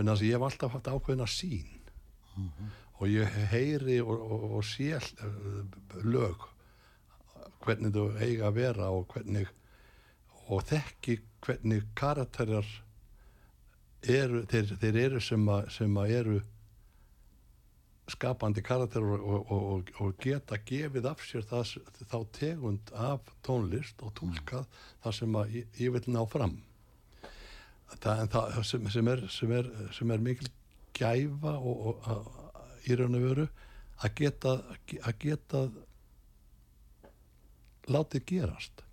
[0.00, 1.80] ég hef alltaf haft ákveðina sín
[3.00, 6.46] og ég heyri og, og, og sé eh, lög
[7.64, 9.50] hvernig þú eiga að vera og hvernig
[10.48, 12.68] og þekki hvernig karakterar
[14.08, 16.40] eru, þeir, þeir eru sem að, sem að eru
[18.10, 21.76] skapandi karakterar og, og, og, og geta gefið af sér það,
[22.10, 24.66] þá tegund af tónlist og tólkað
[25.04, 26.56] það sem að ég, ég vil ná fram.
[28.00, 30.50] Það, það sem, sem, er, sem, er, sem er mikil
[30.96, 32.02] gæfa og,
[32.86, 33.46] í raun og veru
[34.00, 34.56] að geta
[35.04, 35.64] að geta
[37.90, 38.84] látið gerast.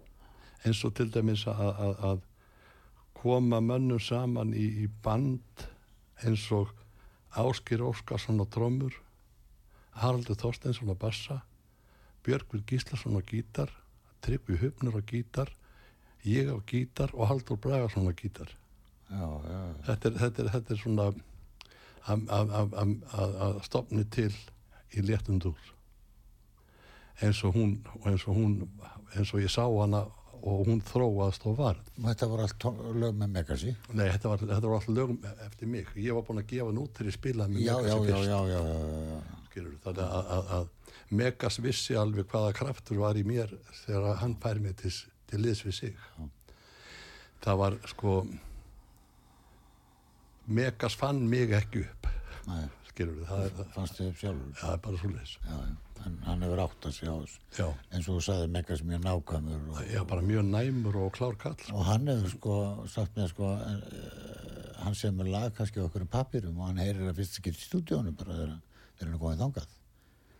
[0.65, 2.26] Eins og til dæmis að, að, að
[3.17, 5.67] koma mönnum saman í, í band
[6.23, 6.73] eins og
[7.37, 8.95] Áskir Óskarsson á trommur
[9.97, 11.41] Haraldur Þorsteinsson á bassa
[12.25, 13.71] Björgvin Gíslason á gítar
[14.21, 15.51] Tryggvi Hupnur á gítar
[16.27, 18.49] ég á gítar og Haldur Bragason á gítar.
[19.09, 21.05] Já, já, þetta er, þetta er, þetta er svona
[23.37, 24.33] að stopni til
[24.91, 25.59] í léttum dúr.
[27.23, 28.59] Eins og hún eins og hún
[29.15, 30.05] eins og ég sá hana
[30.41, 32.67] og hún þróaðast og var þetta voru allt
[33.01, 33.73] lög með Megasi?
[33.93, 35.91] Nei, þetta var, þetta var alltaf lögum eftir mig.
[35.97, 38.39] Ég var búin að gefa hann út til ég spilaði með já, já, Megasi já,
[38.47, 40.73] fyrst já, þannig að, að, að
[41.17, 43.53] Megas vissi alveg hvaða kraftur var í mér
[43.85, 44.91] þegar hann fær mig til,
[45.29, 46.01] til liðs við sig.
[47.43, 48.17] Það var sko
[50.47, 52.09] Megas fann mig ekki upp.
[52.47, 52.65] Nei,
[52.97, 54.53] skilur það er, það, fannst þið upp sjálfur?
[54.57, 55.75] Það er bara svo leis já, já.
[56.07, 57.39] En hann hefur átt að sjá þessu.
[57.57, 61.39] Já, eins og þú sagði Megas mjög nákvæmur og, já, bara mjög næmur og klár
[61.41, 62.57] kall og hann hefur sko
[62.93, 67.39] sagt mér sko uh, hann semur lag kannski okkur pappirum og hann heyrir að fyrst
[67.41, 68.53] ekki í stúdíónu bara þegar,
[69.01, 69.73] hann er komið þangað.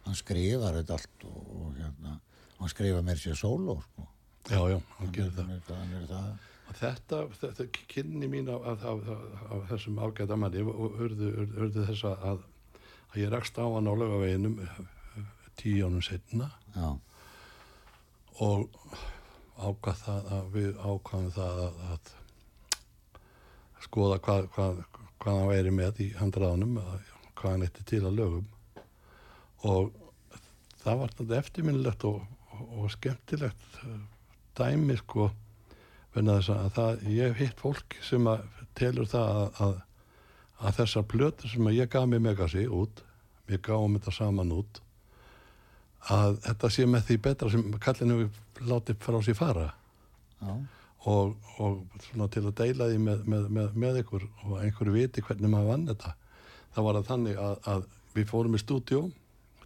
[0.08, 2.20] Hann skrifar þetta allt og, og hérna
[2.58, 4.08] hann skrifa mér sér sóló sko.
[4.48, 6.30] Já, já, hann gerir það hann er, hann er það.
[6.32, 9.10] Og þetta, þetta kynni mín af, af, af,
[9.56, 12.26] af þessum ágæta manni og urðu, urðu, þess að,
[13.14, 14.60] að ég rakst á hann á lögaveginum
[15.58, 16.90] tíu ánum setna já,
[18.44, 18.68] og
[19.58, 22.12] ákvað það að við ákvaðum það að, að
[23.88, 24.84] skoða hvað, hvað,
[25.18, 28.46] hvað hann væri með í handraðanum, að- hvað hann eitti til að lögum.
[29.70, 29.92] Og
[30.82, 32.22] það var eftirminnilegt og,
[32.58, 33.80] og, skemmtilegt
[34.58, 35.28] dæmi sko
[36.18, 38.46] það, ég hef hitt fólk sem að
[38.78, 39.76] telur það að, að,
[40.58, 43.04] að þessar plötur sem að ég gaf mig megasi út,
[43.48, 44.82] við gáum þetta saman út
[46.14, 48.28] að þetta sé með því betra sem kallinu
[48.68, 49.68] látið frá sér fara.
[50.40, 50.54] Já,
[51.10, 55.52] og, og til að deila því með, með, með, með ykkur og einhverju viti hvernig
[55.52, 56.14] maður vann þetta.
[56.76, 59.04] Þá var það þannig að, að við fórum í stúdjó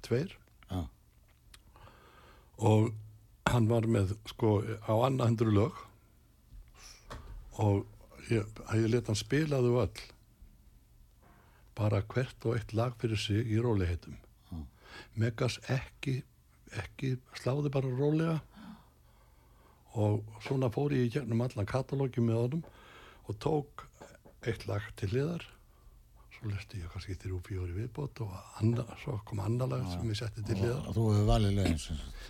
[0.06, 0.36] tveir.
[0.72, 0.82] Já,
[2.62, 2.92] og
[3.52, 5.80] hann var með sko á annað hundru lög
[7.60, 7.86] og
[8.30, 10.04] ég, ég let hann spila þau öll.
[11.76, 14.20] Bara hvert og eitt lag fyrir sig í róliheitum
[15.16, 16.22] Megas ekki
[16.80, 18.40] ekki sláði bara rólega.
[20.00, 22.62] Og svona fór ég í gegnum allan katalógi með honum
[23.28, 23.88] og tók
[24.48, 25.44] eitt lag til hliðar.
[26.32, 30.18] Svo lesti ég kannski þrjú fjóri viðbót og anna, svo kom annar lag sem ég
[30.22, 30.88] setti til hliðar.
[30.88, 31.84] Og þú hefur valið lögin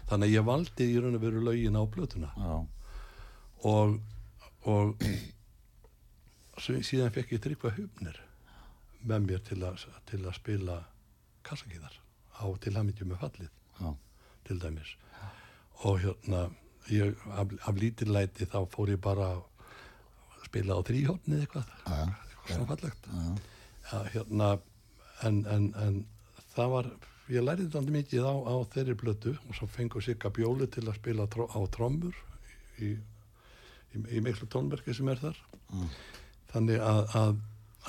[0.10, 2.56] þannig að ég valdi í raun og veru lögin á blötuna já,
[3.70, 3.96] og,
[4.70, 5.02] og
[6.62, 8.20] síðan fekk ég tryggva hufnir
[9.08, 10.78] með mér til að, til að spila
[11.48, 11.96] kassakíðar
[12.38, 13.94] á til hamingju með fallið já,
[14.48, 14.96] til dæmis.
[15.88, 16.44] Og hérna
[16.94, 19.42] ég, af, af lítillæti þá fór ég bara að
[20.46, 21.72] spila á þrýhóttnið eitthvað.
[21.86, 23.10] Já, já, eitthvað svona fallegt.
[23.12, 23.24] Já,
[23.92, 24.52] ja, hérna,
[25.28, 26.02] en, en, en
[26.54, 26.92] það var
[27.32, 30.98] ég lærið þetta mikið á, á þeirri blötu og svo fengur Sigga Bjóli til að
[31.00, 32.18] spila á trommur
[32.82, 32.96] í,
[33.96, 35.88] í, í miklu tónverki sem er þar Mm.
[36.52, 37.38] þannig að, að,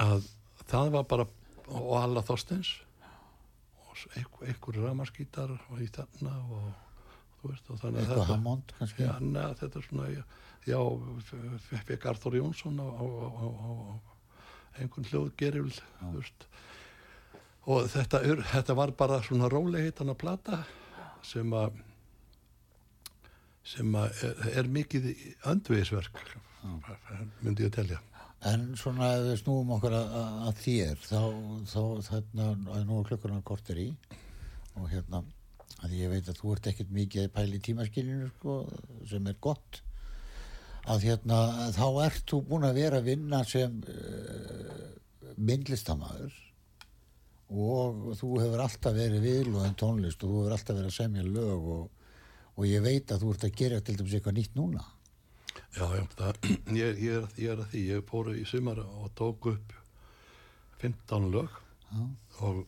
[0.04, 0.26] að
[0.70, 1.24] það var bara
[1.66, 2.68] og alla Þorsteins
[3.82, 4.04] og
[4.46, 6.68] einhver, ramaskítar og í þarna og
[7.42, 10.22] veist og þannig að þetta Hammond Já, neða, þetta er svona, já,
[10.70, 10.78] já
[11.88, 12.86] fekk Arþór Jónsson á
[14.78, 16.46] einhvern hljóðgerifl, þú veist.
[17.66, 18.22] Og þetta,
[18.54, 20.62] þetta var bara svona rólegheitan að plata
[21.26, 21.82] sem að
[23.64, 24.22] sem er,
[24.58, 25.10] er mikið
[25.52, 26.18] öndvegisverk,
[27.42, 28.00] myndi ég að telja.
[28.50, 30.16] En svona ef við snúum okkur að,
[30.48, 31.20] að- þér þá,
[31.70, 33.88] þá þarna að nú klukkurna kortir í
[34.80, 35.20] og hérna
[35.82, 38.56] að ég veit að þú ert ekkert mikið í tímaskilinu sko,
[39.10, 39.80] sem er gott
[40.90, 41.38] að hérna
[41.76, 44.90] þá ert þú búin að vera að vinna sem uh,
[45.38, 46.34] myndlistamæður
[47.52, 51.68] og þú hefur alltaf verið viðlóðan tónlist og þú hefur alltaf verið að semja lög
[51.76, 51.82] og,
[52.56, 54.82] og ég veit að þú ert að gera til dæmis eitthvað nýtt núna.
[55.76, 56.40] Já, já, það,
[56.82, 59.72] ég, ég, er, ég er að því, ég fór í sumar og tók upp
[60.82, 61.52] 15 lög
[61.92, 62.02] Já.
[62.48, 62.62] og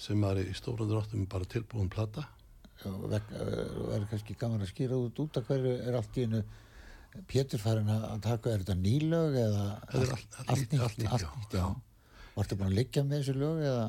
[0.00, 1.90] sem er í stórum dráttum bara tilbúin
[2.88, 6.24] og veg- og er kannski gaman að skýra út út af hverju er allt í
[6.24, 6.42] einu
[7.26, 10.36] Pétur farin að að taka, er þetta nýlög eða allt-
[10.78, 11.64] nýtt.
[12.36, 13.86] Vartu búin að liggja með þessu lög eða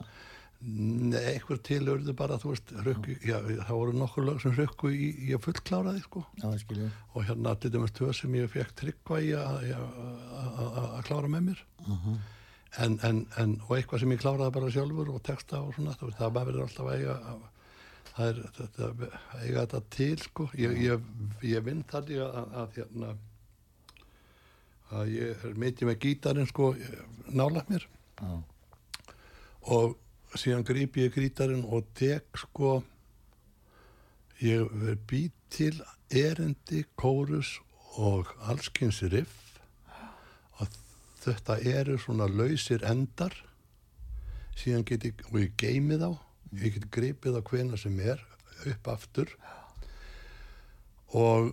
[0.61, 5.07] Nei, einhver tilurðu bara, þú veist, rökku, já, það voru nokkur lög sem rökku í,
[5.25, 6.21] í að fullklára því, sko.
[6.37, 11.27] já, skilju Og hérna til dæmis tvö sem ég fekk tryggva í að- í klára
[11.33, 11.63] með mér.
[12.77, 16.13] en, en, en, og eitthvað sem ég kláraði bara sjálfur og texta og svona, það,
[16.19, 17.41] það verður alltaf að eiga, að,
[18.11, 20.47] það er, þetta, að eiga þetta til, sko.
[20.61, 21.09] Ég, ég,
[21.55, 23.11] ég vinn þannig að, að, að, hérna,
[24.91, 26.71] að ég er meitið með gítarinn, sko,
[27.33, 27.89] nála mér
[28.21, 28.31] já,
[29.73, 29.97] og
[30.39, 32.79] síðan gríp ég gítarinn og tek sko
[34.41, 34.69] ég
[35.09, 37.59] bý til erendi, kórus
[37.99, 39.59] og allskynsi riff.
[40.59, 40.67] Og
[41.23, 43.35] þetta eru svona lausir endar.
[44.57, 46.13] Síðan get ég, og ég geimi þá.
[46.61, 48.23] Ég get gripið á hvena sem er
[48.71, 49.31] upp aftur.
[51.11, 51.51] Og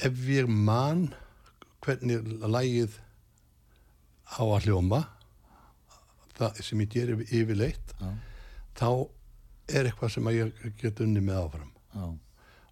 [0.00, 1.10] ef ég man
[1.84, 3.00] hvernig lægið
[4.30, 5.00] á að hljóma
[6.40, 8.08] það sem ég gerir yfirleitt Já.
[8.80, 8.90] þá
[9.70, 12.06] er eitthvað sem ég get unni með áfram Já.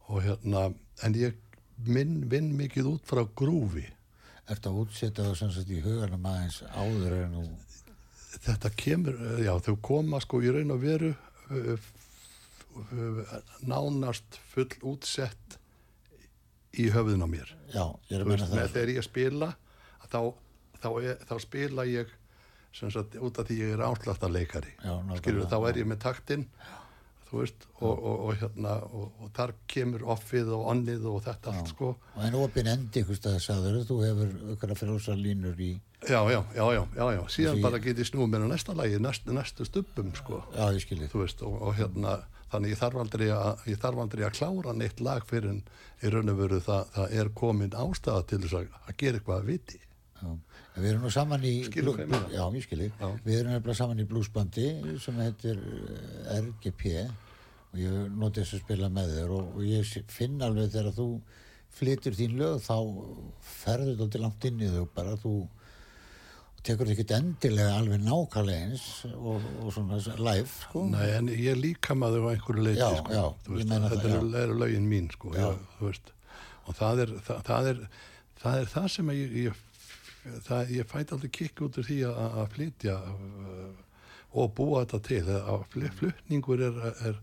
[0.08, 0.64] og hérna,
[1.06, 1.38] en ég
[1.86, 3.86] minn, vinn mikið út frá grúfi
[4.48, 7.42] Ertu að útsetja það sem sagt í huganum aðeins áður en þú
[8.38, 11.10] þetta kemur, eh, já þau koma sko í raun og veru
[11.52, 11.88] uh,
[13.66, 15.58] nánast full útsett
[16.78, 19.50] í höfðun á mér Já, ég er að menna það þegar ég spila
[20.08, 20.20] þá,
[20.80, 22.12] þá, er, þá spila ég
[22.78, 26.02] sem sagt, út af því ég er áslagta leikari Já, skilur þá er ég með
[26.04, 26.46] taktinn
[27.28, 31.52] þú veist og, og, og hérna og, og þar kemur offið og onnið og þetta
[31.52, 31.90] allt sko.
[32.16, 35.74] Og en opinn endi ykkur stað sagður þú hefur ykkur að frjósa línur í
[36.08, 37.22] já, já, já, já, já, já.
[37.34, 40.42] síðan Því- bara get ég snúið mér á næsta lagi næstu, næstu stubbum sko.
[40.56, 40.72] Já,
[41.12, 42.20] veist, og, og hérna
[42.52, 45.62] þannig ég þarf aldrei að, ég þarf aldrei að klára neitt lag fyrir en
[46.00, 49.42] í raun og veru það, það er komin ástæða til þess að, að gera eitthvað
[49.42, 49.80] að viti.
[50.18, 50.30] Já.
[50.78, 52.30] Við erum nú saman í Skilur hvað ég meina?
[52.34, 53.08] Já, ég skilji Já.
[53.24, 54.66] Við erum nefnilega saman í blúsbandi
[55.04, 56.94] sem heitir eh, RGP
[57.68, 61.08] og ég noti þess að spila með þér og, og ég finn alveg þegar þú
[61.78, 62.76] flytur þín lög þá
[63.44, 65.34] ferður þú til langt inn í þau bara þú
[66.66, 70.82] tekur þetta ekki endilega alveg nákvæmlega eins og, og svona live sko.
[70.90, 73.14] Nei, en ég er líka maður á einhverju leiti Já, sko.
[73.14, 75.48] já, Þú ég meina þetta það, eru, eru lögin mín sko, Já.
[75.78, 76.12] þú veist
[76.68, 77.78] og það er það, það, er,
[78.42, 79.62] það er það sem ég, ég,
[80.46, 83.68] það, ég fæti aldrei kikk út úr því að, að flytja uh,
[84.38, 85.22] og búa þetta til.
[85.38, 87.18] Að fl- flutningur er, er,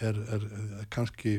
[0.00, 0.48] er, er,
[0.92, 1.38] kannski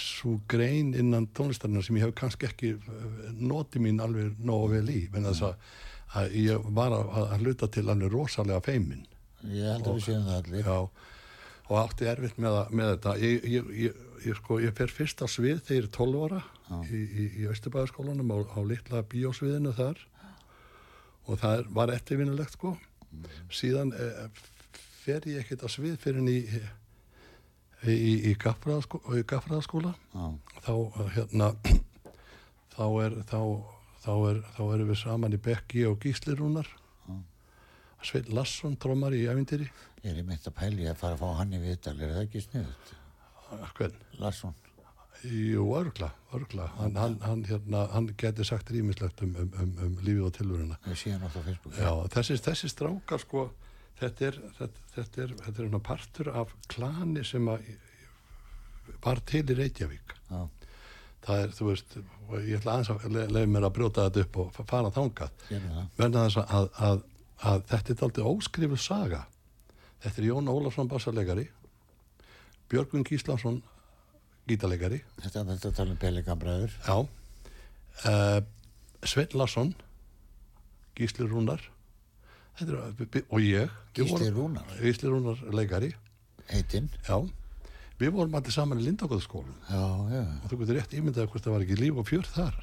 [0.00, 4.86] svo grein innan tónlistarinn sem ég hef kannski ekki uh, notið mín alveg nógu vel
[4.92, 5.06] í.
[5.12, 9.06] Menn þess að, ég var að, að hluta til alveg rosalega feimin
[9.50, 10.66] Ég held að við séum það allir.
[10.68, 10.76] Já,
[11.72, 13.14] og átti erfitt með, með þetta.
[13.22, 16.42] Ég, ég, ég, ég, sko, ég fer fyrst á svið þegar ég er 12 ára
[16.88, 20.00] í, í, í Östubæðaskólanum á, á litla bíósviðinu þar
[21.28, 22.74] og það var eftirvinnulegt sko.
[23.52, 24.22] Síðan eh,
[25.04, 26.38] fer ég ekkert á svið fyrir í,
[27.86, 29.94] í, í, í gaffræðaskóla.
[30.14, 30.24] Já,
[30.64, 31.50] Þá, eh, hérna,
[32.76, 33.40] þá er, þá,
[34.04, 36.70] þá er, þá erum við saman í Bekki og Gíslirúnar.
[38.02, 39.68] Sveit Larsson, trómar í ævindýri.
[40.02, 42.24] ég er í mitt að pæli að fara að fá hann í viðtal er það
[42.24, 42.88] ekki sniðut?
[43.76, 44.00] Hvern?
[44.18, 44.56] Larsson
[45.22, 46.64] Jú, örgla, örgla.
[46.78, 50.78] Hann, hann, hann, hérna, hann geti sagt rýmislegt um, um, um, um lífið og tilvöruna.
[50.82, 50.96] Hann
[51.28, 53.44] oft á Facebook Já, þessi, þessi strákar sko,
[54.00, 60.16] þetta er, þetta, þetta er, þetta er partur af klani sem var til í Reykjavík.
[60.32, 60.42] Já,
[61.22, 61.92] Það er, þú veist,
[62.42, 65.04] ég ætla aðeins að le- leiða mér að brjóta þetta upp og fa- fara það
[66.00, 67.02] Verða þess að, að,
[67.52, 69.20] að þetta er aldrei óskrifu saga.
[70.02, 71.44] Þetta er Jón Ólafsson bassalegari,
[72.72, 73.60] Björgvin Gíslason
[74.48, 76.72] gítalegari, Þetta er þetta að tala um Pelikan bræður.
[76.86, 76.96] Já.
[78.08, 78.40] Uh,
[79.04, 79.74] Svein Larsson
[80.98, 81.60] Gísli Rúnar.
[82.60, 82.72] Er,
[83.30, 83.70] og ég.
[83.96, 84.74] Gísli vorum- Rúnar?
[84.82, 85.92] Gísli Rúnar leikari.
[86.50, 86.90] Heitinn?
[87.08, 87.16] Já,
[88.00, 88.84] við vorum allir saman í
[90.12, 92.58] já, og þú getur rétt ímyndað hvort það var ekki líf og fjör þar.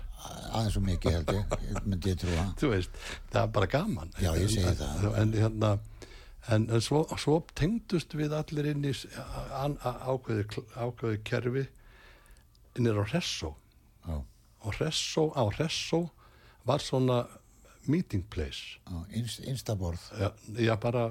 [0.51, 1.53] Aðeins svo mikið held ég
[1.89, 2.45] myndi ég trúa.
[2.59, 2.91] Þú veist,
[3.31, 4.11] það er bara gaman.
[4.19, 5.07] Já, en, það.
[5.23, 5.71] en, hérna,
[6.47, 11.65] en, svo, svo tengdust við allir inn í ákveði, ákveði kerfi
[12.79, 13.53] innir á Hressó
[14.07, 14.15] Já,
[14.63, 16.05] og Hressó, á Hressó
[16.67, 17.23] var svona
[17.89, 18.77] meeting place.
[18.85, 20.29] Já, innst, innstaborð Já,
[20.59, 21.07] já bara,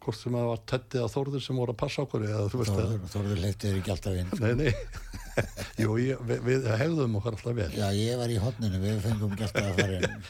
[0.00, 3.42] hvort sem það var Teddi eða Þórður sem voru að passa okkur eða Þórður, Þórður
[3.42, 5.00] leifti þér ekki alltaf inn að, nei, nei,
[5.82, 7.68] jú, ég, við, við hefðum okkar alltaf vel.
[7.76, 10.24] Já, ég var í hotninu, við fengum alltaf að fara inn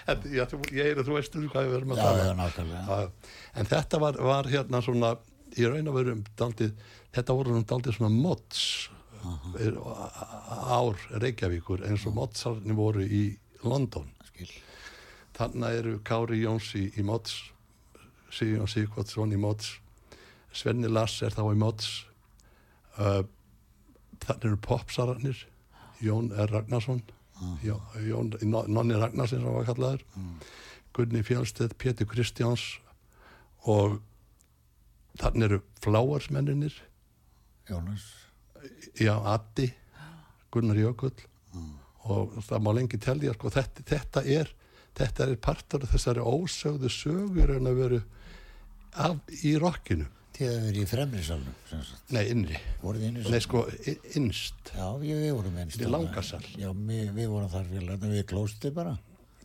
[0.53, 2.27] þú, ég er að þú veist um hvað við erum að Já, tala.
[2.27, 3.33] já, nákvæmlega Já,
[3.63, 5.15] en þetta var, var hérna svona,
[5.57, 6.75] í raun og veru um daldið,
[7.17, 8.63] þetta voru um daldið svona mods
[9.59, 9.79] er,
[10.77, 13.25] ár Reykjavíkur eins og modsarni voru í
[13.67, 14.07] London.
[14.31, 14.51] Skil
[15.37, 17.35] Þannig eru Kári Jóns í, í mods,
[18.33, 19.75] Sigjón Sigvardsson í mods,
[20.57, 21.91] Svenni Lass er þá í mods,
[22.97, 23.21] uh,
[24.25, 25.45] þannig eru popsararnir,
[26.05, 26.51] Jón R.
[26.53, 27.03] Ragnarsson,
[27.65, 30.05] Jón, Jón Nonni Ragnarsson sem var kallaður,
[30.97, 32.79] Gunni Fjálstedt, Pétur Kristjáns
[33.69, 33.99] og
[35.21, 36.77] þannig eru fláarsmenninir,
[37.67, 38.05] Jónas.
[38.99, 39.73] Já, Addi,
[40.55, 41.17] Gunnar Jökull.
[42.07, 44.53] Og það má lengi telja sko, þetta, þetta er
[44.97, 48.03] þetta er partur af þessari ósögðu sögur en að veru
[48.97, 51.55] af, í rockinu Þið hefur verið í fremri salnum,
[52.13, 52.59] nei, innri,
[53.33, 53.63] nei, sko,
[54.21, 55.81] innst, Já, við, við vorum einst.
[55.81, 56.41] Í langasal.
[56.61, 58.93] Já, við, við vorum þar fyrir þetta, við klóstið bara.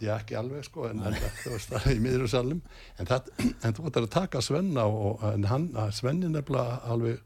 [0.01, 2.61] já, ekki alveg, sko, en, en þú veist það í miður salnum,
[2.99, 3.29] en, það,
[3.61, 7.21] en þú ætlar að taka Svenna og, en hann, Svenni nefnilega alveg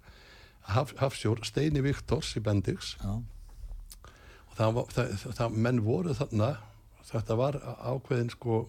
[0.76, 6.14] haf, hafsjór, Steini Viktors í Bendix, Já, og það, var- það, það, það menn voru
[6.20, 6.52] þarna
[7.06, 7.58] þetta var
[7.96, 8.60] ákveðin sko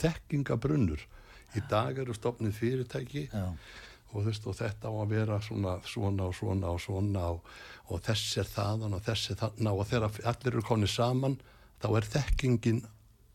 [0.00, 1.02] þekkingabrunnur
[1.56, 3.26] í dag eru stopnið fyrirtæki.
[3.32, 3.46] Já,
[4.12, 7.50] og, þú veist, og þetta á að vera svona, svona og svona og svona og,
[7.90, 9.74] og þess er þaðan og þess er þarna.
[9.74, 11.36] Og þegar allir eru konið saman
[11.82, 12.80] þá er þekkingin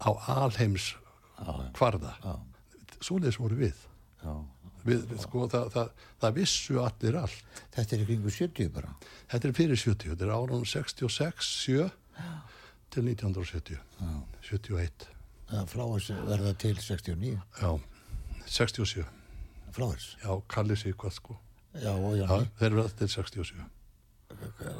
[0.01, 0.95] á alheims
[1.77, 2.15] hvarða.
[2.23, 2.33] Já,
[3.01, 3.85] svoleiðis voru við,
[4.21, 4.33] já.
[4.85, 7.63] við, við sko, það, það, það vissu allir allt.
[7.77, 8.93] Þetta er kringu 70 bara.
[9.31, 11.89] þetta er fyrir 70, þetta er árunum 66, 7
[12.91, 13.79] til 1970
[14.49, 15.09] 71
[15.51, 17.31] Það fláis verða til 69.
[17.59, 17.71] Já,
[18.47, 19.03] 67.
[19.71, 20.05] Fláis.
[20.23, 21.37] Já, Kalli Sigvart sko.
[21.79, 22.49] Já, og Já, Jóni.
[22.59, 23.61] þeir eru til 67.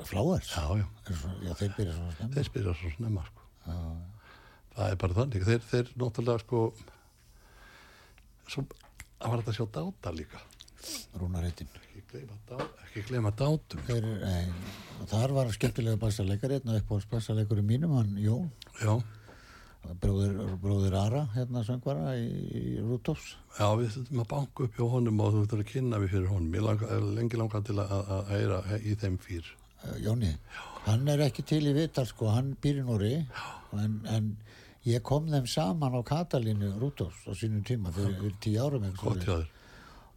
[0.09, 0.49] Fláis?
[0.55, 0.85] Já, já,
[1.45, 2.33] Já, þeir byrja svona snemma.
[2.35, 3.41] þeir spyrja svo snemma sko.
[4.75, 5.45] Það er bara þannig.
[5.47, 6.61] Þeir, þeir náttúrulega sko,
[8.47, 8.63] svo,
[9.19, 10.41] það var þetta að sjá dáta líka.
[11.19, 11.67] Rúnareitin.
[11.91, 13.79] Ekki gleyma dátum.
[15.01, 18.49] Og þar var skemmtilega bassaleikari, hérna uppáhalds bassaleikari mínum, hann Jón,
[18.81, 18.95] Já,
[20.01, 22.27] bróðir, bróðir Ara, hérna söngvara í,
[22.57, 23.35] í Rúdófs.
[23.57, 26.29] já, við þurfum að banka upp hjá honum og þú þurfum að kynna við fyrir
[26.31, 26.55] honum.
[26.55, 29.51] Ég langa, lengi langa til að, að, eira í þeim fyrr.
[29.81, 30.31] Uh, Jóni,
[30.85, 33.15] hann er ekki til í vital sko, hann býr í Nóri
[33.81, 34.35] en, en
[34.85, 39.27] ég kom þeim saman á Katalínu Rúdófs á sínum tíma fyrir, fyrir tíu árum svoleiðis.
[39.27, 39.49] þér.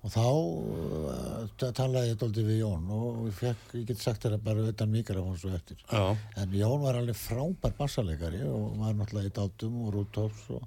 [0.05, 4.36] Og þá uh, talaði ég dóldi við Jón og ég, fekk, ég get sagt þér
[4.44, 5.80] bara utan mikrofón svo eftir.
[5.88, 10.66] Já, en Jón var alveg frábær bassalegari og var náttúrulega í dátum og Rúdófs og,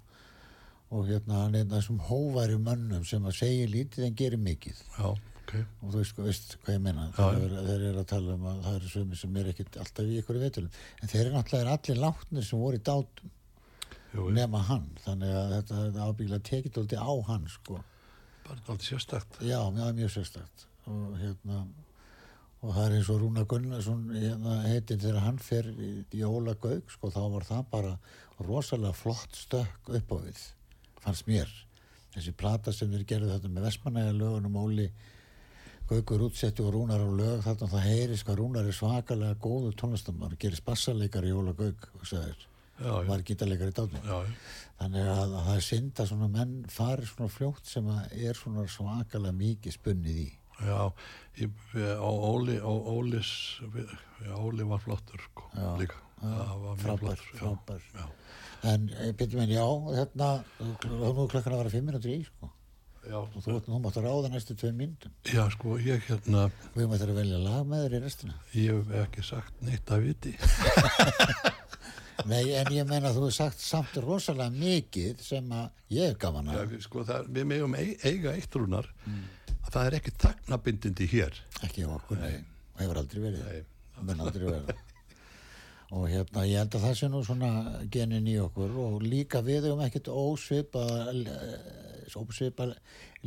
[0.90, 4.80] og hérna hann er þessum hóværi mönnum sem að segja lítið en gerir mikið.
[4.98, 5.12] Já,
[5.44, 5.54] ok.
[5.62, 7.06] og þú veist, veist hvað ég meina.
[7.14, 10.18] Já, þeir, eru, að tala um að það eru sömi sem er ekkit alltaf í
[10.24, 13.36] ykkur vetulum en þeir eru náttúrulega allir látnir sem voru í dátum
[14.34, 17.78] nema hann, þannig að þetta ábyggilega tekið alltaf á hann sko.
[18.48, 19.42] Bara alltaf sérstakt.
[19.42, 20.66] já, mjög, mjög sérstakt.
[20.88, 21.66] Og hérna
[22.62, 26.56] og það er eins og Rúna Gunnarsson hérna, heitin þegar hann fer í, í Óla
[26.58, 27.94] Gauk sko, þá var það bara
[28.42, 30.42] rosalega flott stökk upp á við
[31.04, 31.54] fannst mér.
[32.16, 34.90] Þessi plata sem þeir gerðu þetta með Vestmanæja lögunum Óli
[35.88, 40.34] Gaukur útsetti og Rúnar á lög þarna það heyrist hvað Rúnar er svakalega góðu tónlistamar
[40.42, 44.10] gerist bassaleikar í Óla hugsaðir, Já, já, var gítarleikar í dátum
[44.78, 48.66] þannig að, að það er synd að svona menn fari svona fljótt sem er svona
[48.70, 50.28] svakalega mikið spunnið í.
[50.58, 50.82] Já,
[51.38, 53.32] ég, á Óli, á Ólis,
[54.26, 56.00] já, Óli var flottur, sko, Já, líka.
[56.82, 57.84] Frábær, frábær.
[58.66, 60.30] En betur menn já, hérna
[60.90, 62.50] nú klokkan að vera fimm minútur í sko.
[63.08, 66.90] já, og þú, þú mátt að ráða næstu tveim myndum já, sko, ég hérna, við
[66.90, 68.40] mátt að velja lag með þér í restina.
[68.58, 70.34] Ég hef ekki sagt neitt að viti.
[72.26, 76.46] nei, en ég meina að þú hefur sagt samt rosalega mikið sem að ég gaman
[76.50, 79.24] Já, að við, sko, það, við megum ei- eiga eitt rúnar, Mm.
[79.68, 81.34] að það er ekki tagnabindindi hér.
[81.64, 82.44] ekki okkur, nei,
[82.76, 83.46] og hefur aldrei verið.
[83.46, 83.64] Nei.
[84.02, 84.76] mun aldrei verið
[85.92, 87.52] og hérna ég held að það sé nú svona
[87.90, 90.84] genin í okkur og líka við höfum ekkert ósvipa
[92.18, 92.68] ósvipa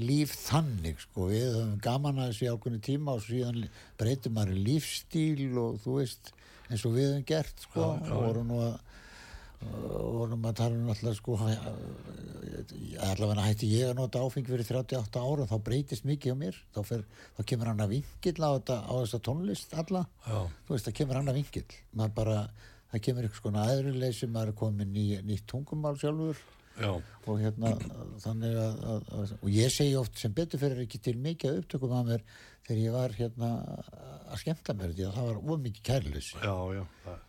[0.01, 1.27] líf þannig sko.
[1.31, 3.65] Við höfum gaman að þessi ákveðinu tíma og síðan
[4.01, 6.31] breytum maður lífstíl og þú veist
[6.71, 7.91] eins og við höfum gert sko.
[7.99, 8.79] Og vorum nú að
[9.61, 11.35] og vorum að tala um alltaf sko
[13.05, 16.61] allavega hætti ég að nota áfengi fyrir 38 ára þá breytist mikið á mér.
[16.75, 17.03] Þá, fer,
[17.37, 20.05] þá kemur hann að vingill á, þetta, á þessa tónlist alla.
[20.25, 22.39] Já, þú veist, það kemur annað vingill maður bara,
[22.93, 26.41] það kemur eitthvað svona aðruleysi maður er komin í nýtt tungumál sjálfur
[26.81, 26.91] já,
[27.27, 27.73] og hérna
[28.25, 31.97] þannig að, að, að og ég segi oft sem betur fyrir ekki til mikið upptökum
[31.99, 32.25] að mér
[32.67, 33.51] þegar ég var hérna
[34.31, 36.41] að skemmta mér því að það var ómikið kærleysi.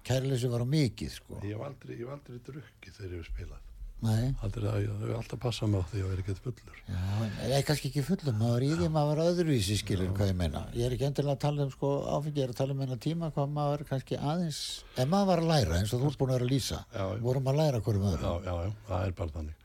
[0.07, 1.41] Kærleysi var á mikið sko.
[1.41, 3.67] Ég hef aldrei, aldrei drukkið þegar ég hef spilað.
[4.01, 6.77] Nei, Aldrei að ég hef alltaf passað á því að vera ekkert fullur.
[6.89, 10.31] já, en ég kannski ekki fullum maður í því að maður var öðruvísi skilur hvað
[10.31, 10.61] ég meina.
[10.73, 12.97] Ég er ekki endilega að tala um sko áfengi ég er að tala um enna
[12.97, 14.61] tíma hvað maður kannski aðeins
[14.97, 17.03] ef maður var að læra eins og þú ert búin að vera að lýsa Já,
[17.13, 17.21] já.
[17.21, 18.25] vorum að læra hverjum öðrum.
[18.25, 19.55] Já, já, já, það er bara þannig.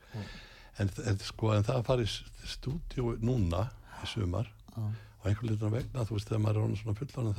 [0.77, 2.09] En, en sko, en það farið
[2.53, 3.63] stúdíu núna
[4.03, 7.33] í sumar og einhvern litur vegna, þú veist, þegar maður er svona fullan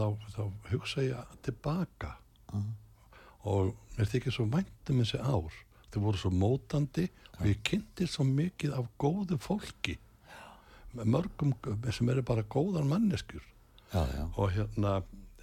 [5.92, 7.06] þau voru svo mótandi
[7.38, 9.98] og ég kynnti svo mikið af góðu fólki.
[10.98, 11.54] Mörgum
[11.94, 13.44] sem eru bara góðan manneskjur.
[13.92, 14.98] Já, já, og hérna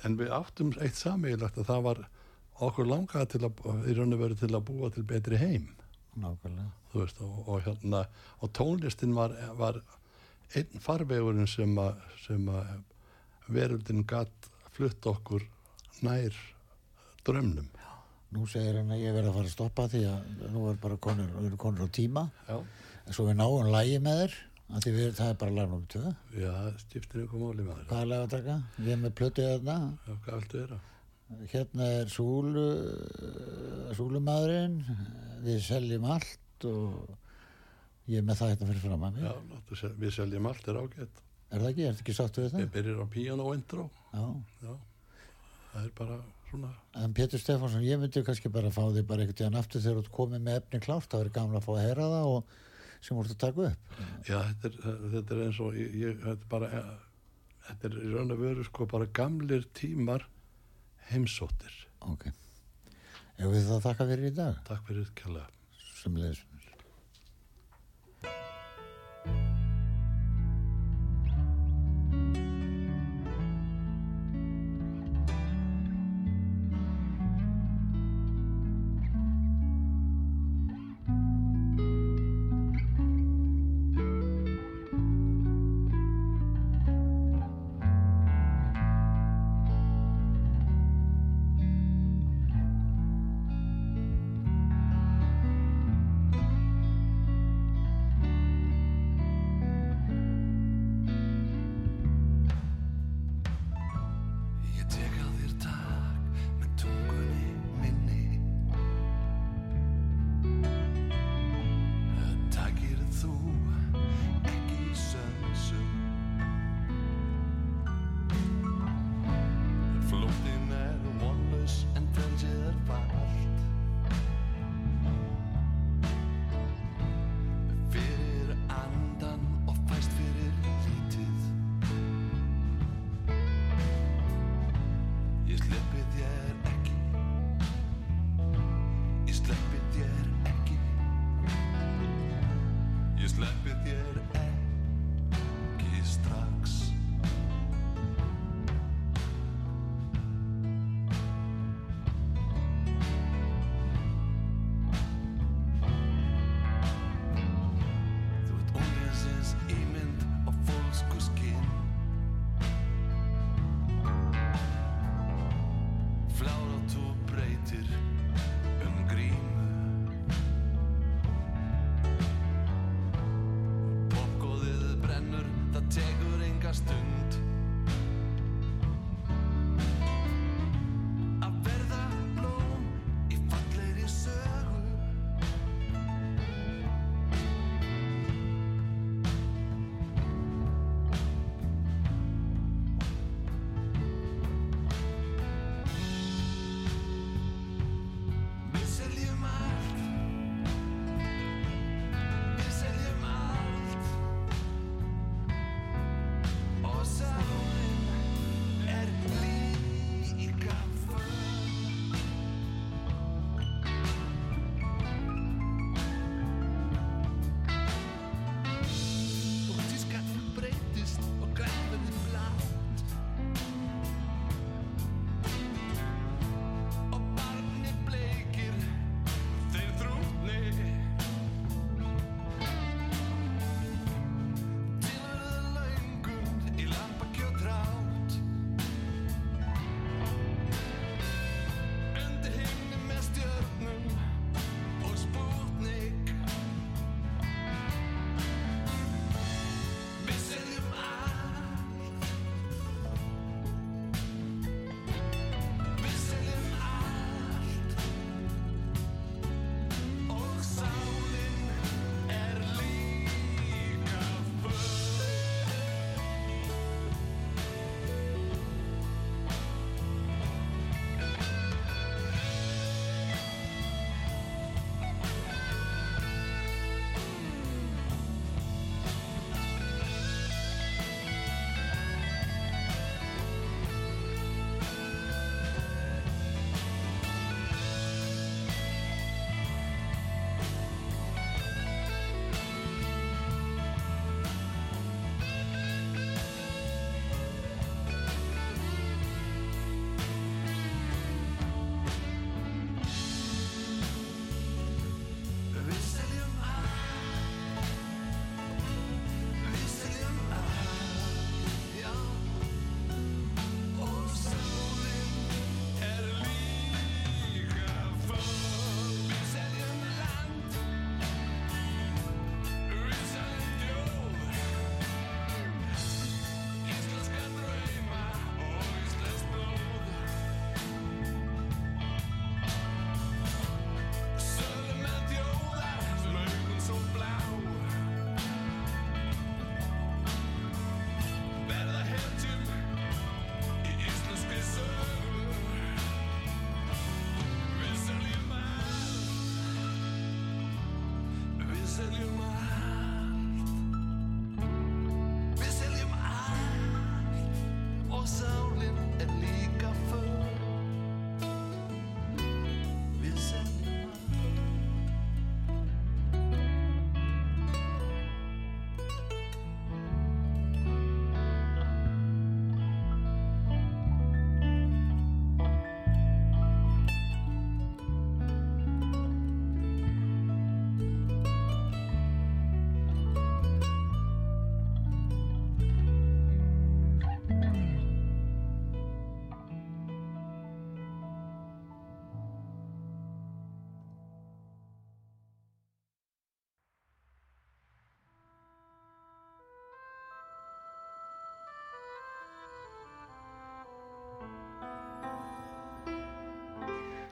[0.06, 2.02] en við áttum eitt samíðilegt að það var
[2.66, 5.70] okkur langaði til að í raun og veru til að búa til betri heim.
[6.96, 8.06] Veist og, og hérna
[8.40, 9.82] og tónlistin var, var
[10.56, 12.70] einn farvegurinn sem að, sem að
[13.52, 15.44] veröldin gatt flutt okkur
[16.06, 16.36] nær
[17.28, 17.68] drömnum.
[18.36, 20.98] Nú segir hann að ég verði að fara að stoppa því að nú er bara
[21.06, 22.24] konur, við erum konur á tíma.
[22.50, 22.58] Já.
[23.06, 24.36] En svo við náum lægi með þér,
[24.76, 26.14] af því við, það er bara lag nummer 2.
[26.42, 28.56] Já, stiftir einhver máli með Hvað er lag að taka?
[28.82, 29.78] Ég er með plötuð þarna.
[30.10, 30.80] Já, hvað viltu vera?
[31.54, 32.66] Hérna er súlu,
[33.98, 34.76] súlumadurinn,
[35.46, 37.14] við seljum allt og
[38.10, 39.28] ég er með það hérna fyrir fram að mér.
[39.30, 41.22] Já, láttu, við seljum allt er ágætt.
[41.54, 41.86] Er það ekki?
[41.86, 42.72] Er þetta ekki sátt við Við það?
[42.76, 43.86] byrjum á piano intro.
[44.12, 44.26] Já.
[44.66, 44.74] Já,
[45.74, 46.18] það er bara
[46.50, 50.06] svona, En Pétur Stefánsson, ég myndi kannski bara fá þig bara einhvern tíðan aftur þegar
[50.08, 52.54] þú komið með efni klárt, það verður gamla að fá að heyra það og
[53.06, 54.00] sem voru að taka upp.
[54.30, 54.78] já, þetta er,
[55.16, 56.70] þetta er eins og, ég, ég, þetta er bara,
[57.68, 60.26] þetta er í raun og veru sko bara gamlir tímar
[61.12, 61.76] heimsóttir.
[62.02, 62.28] Ok.
[63.36, 65.50] Ef við það þakka fyrir í dag, Takk fyrir kjærlega.
[66.02, 66.16] sem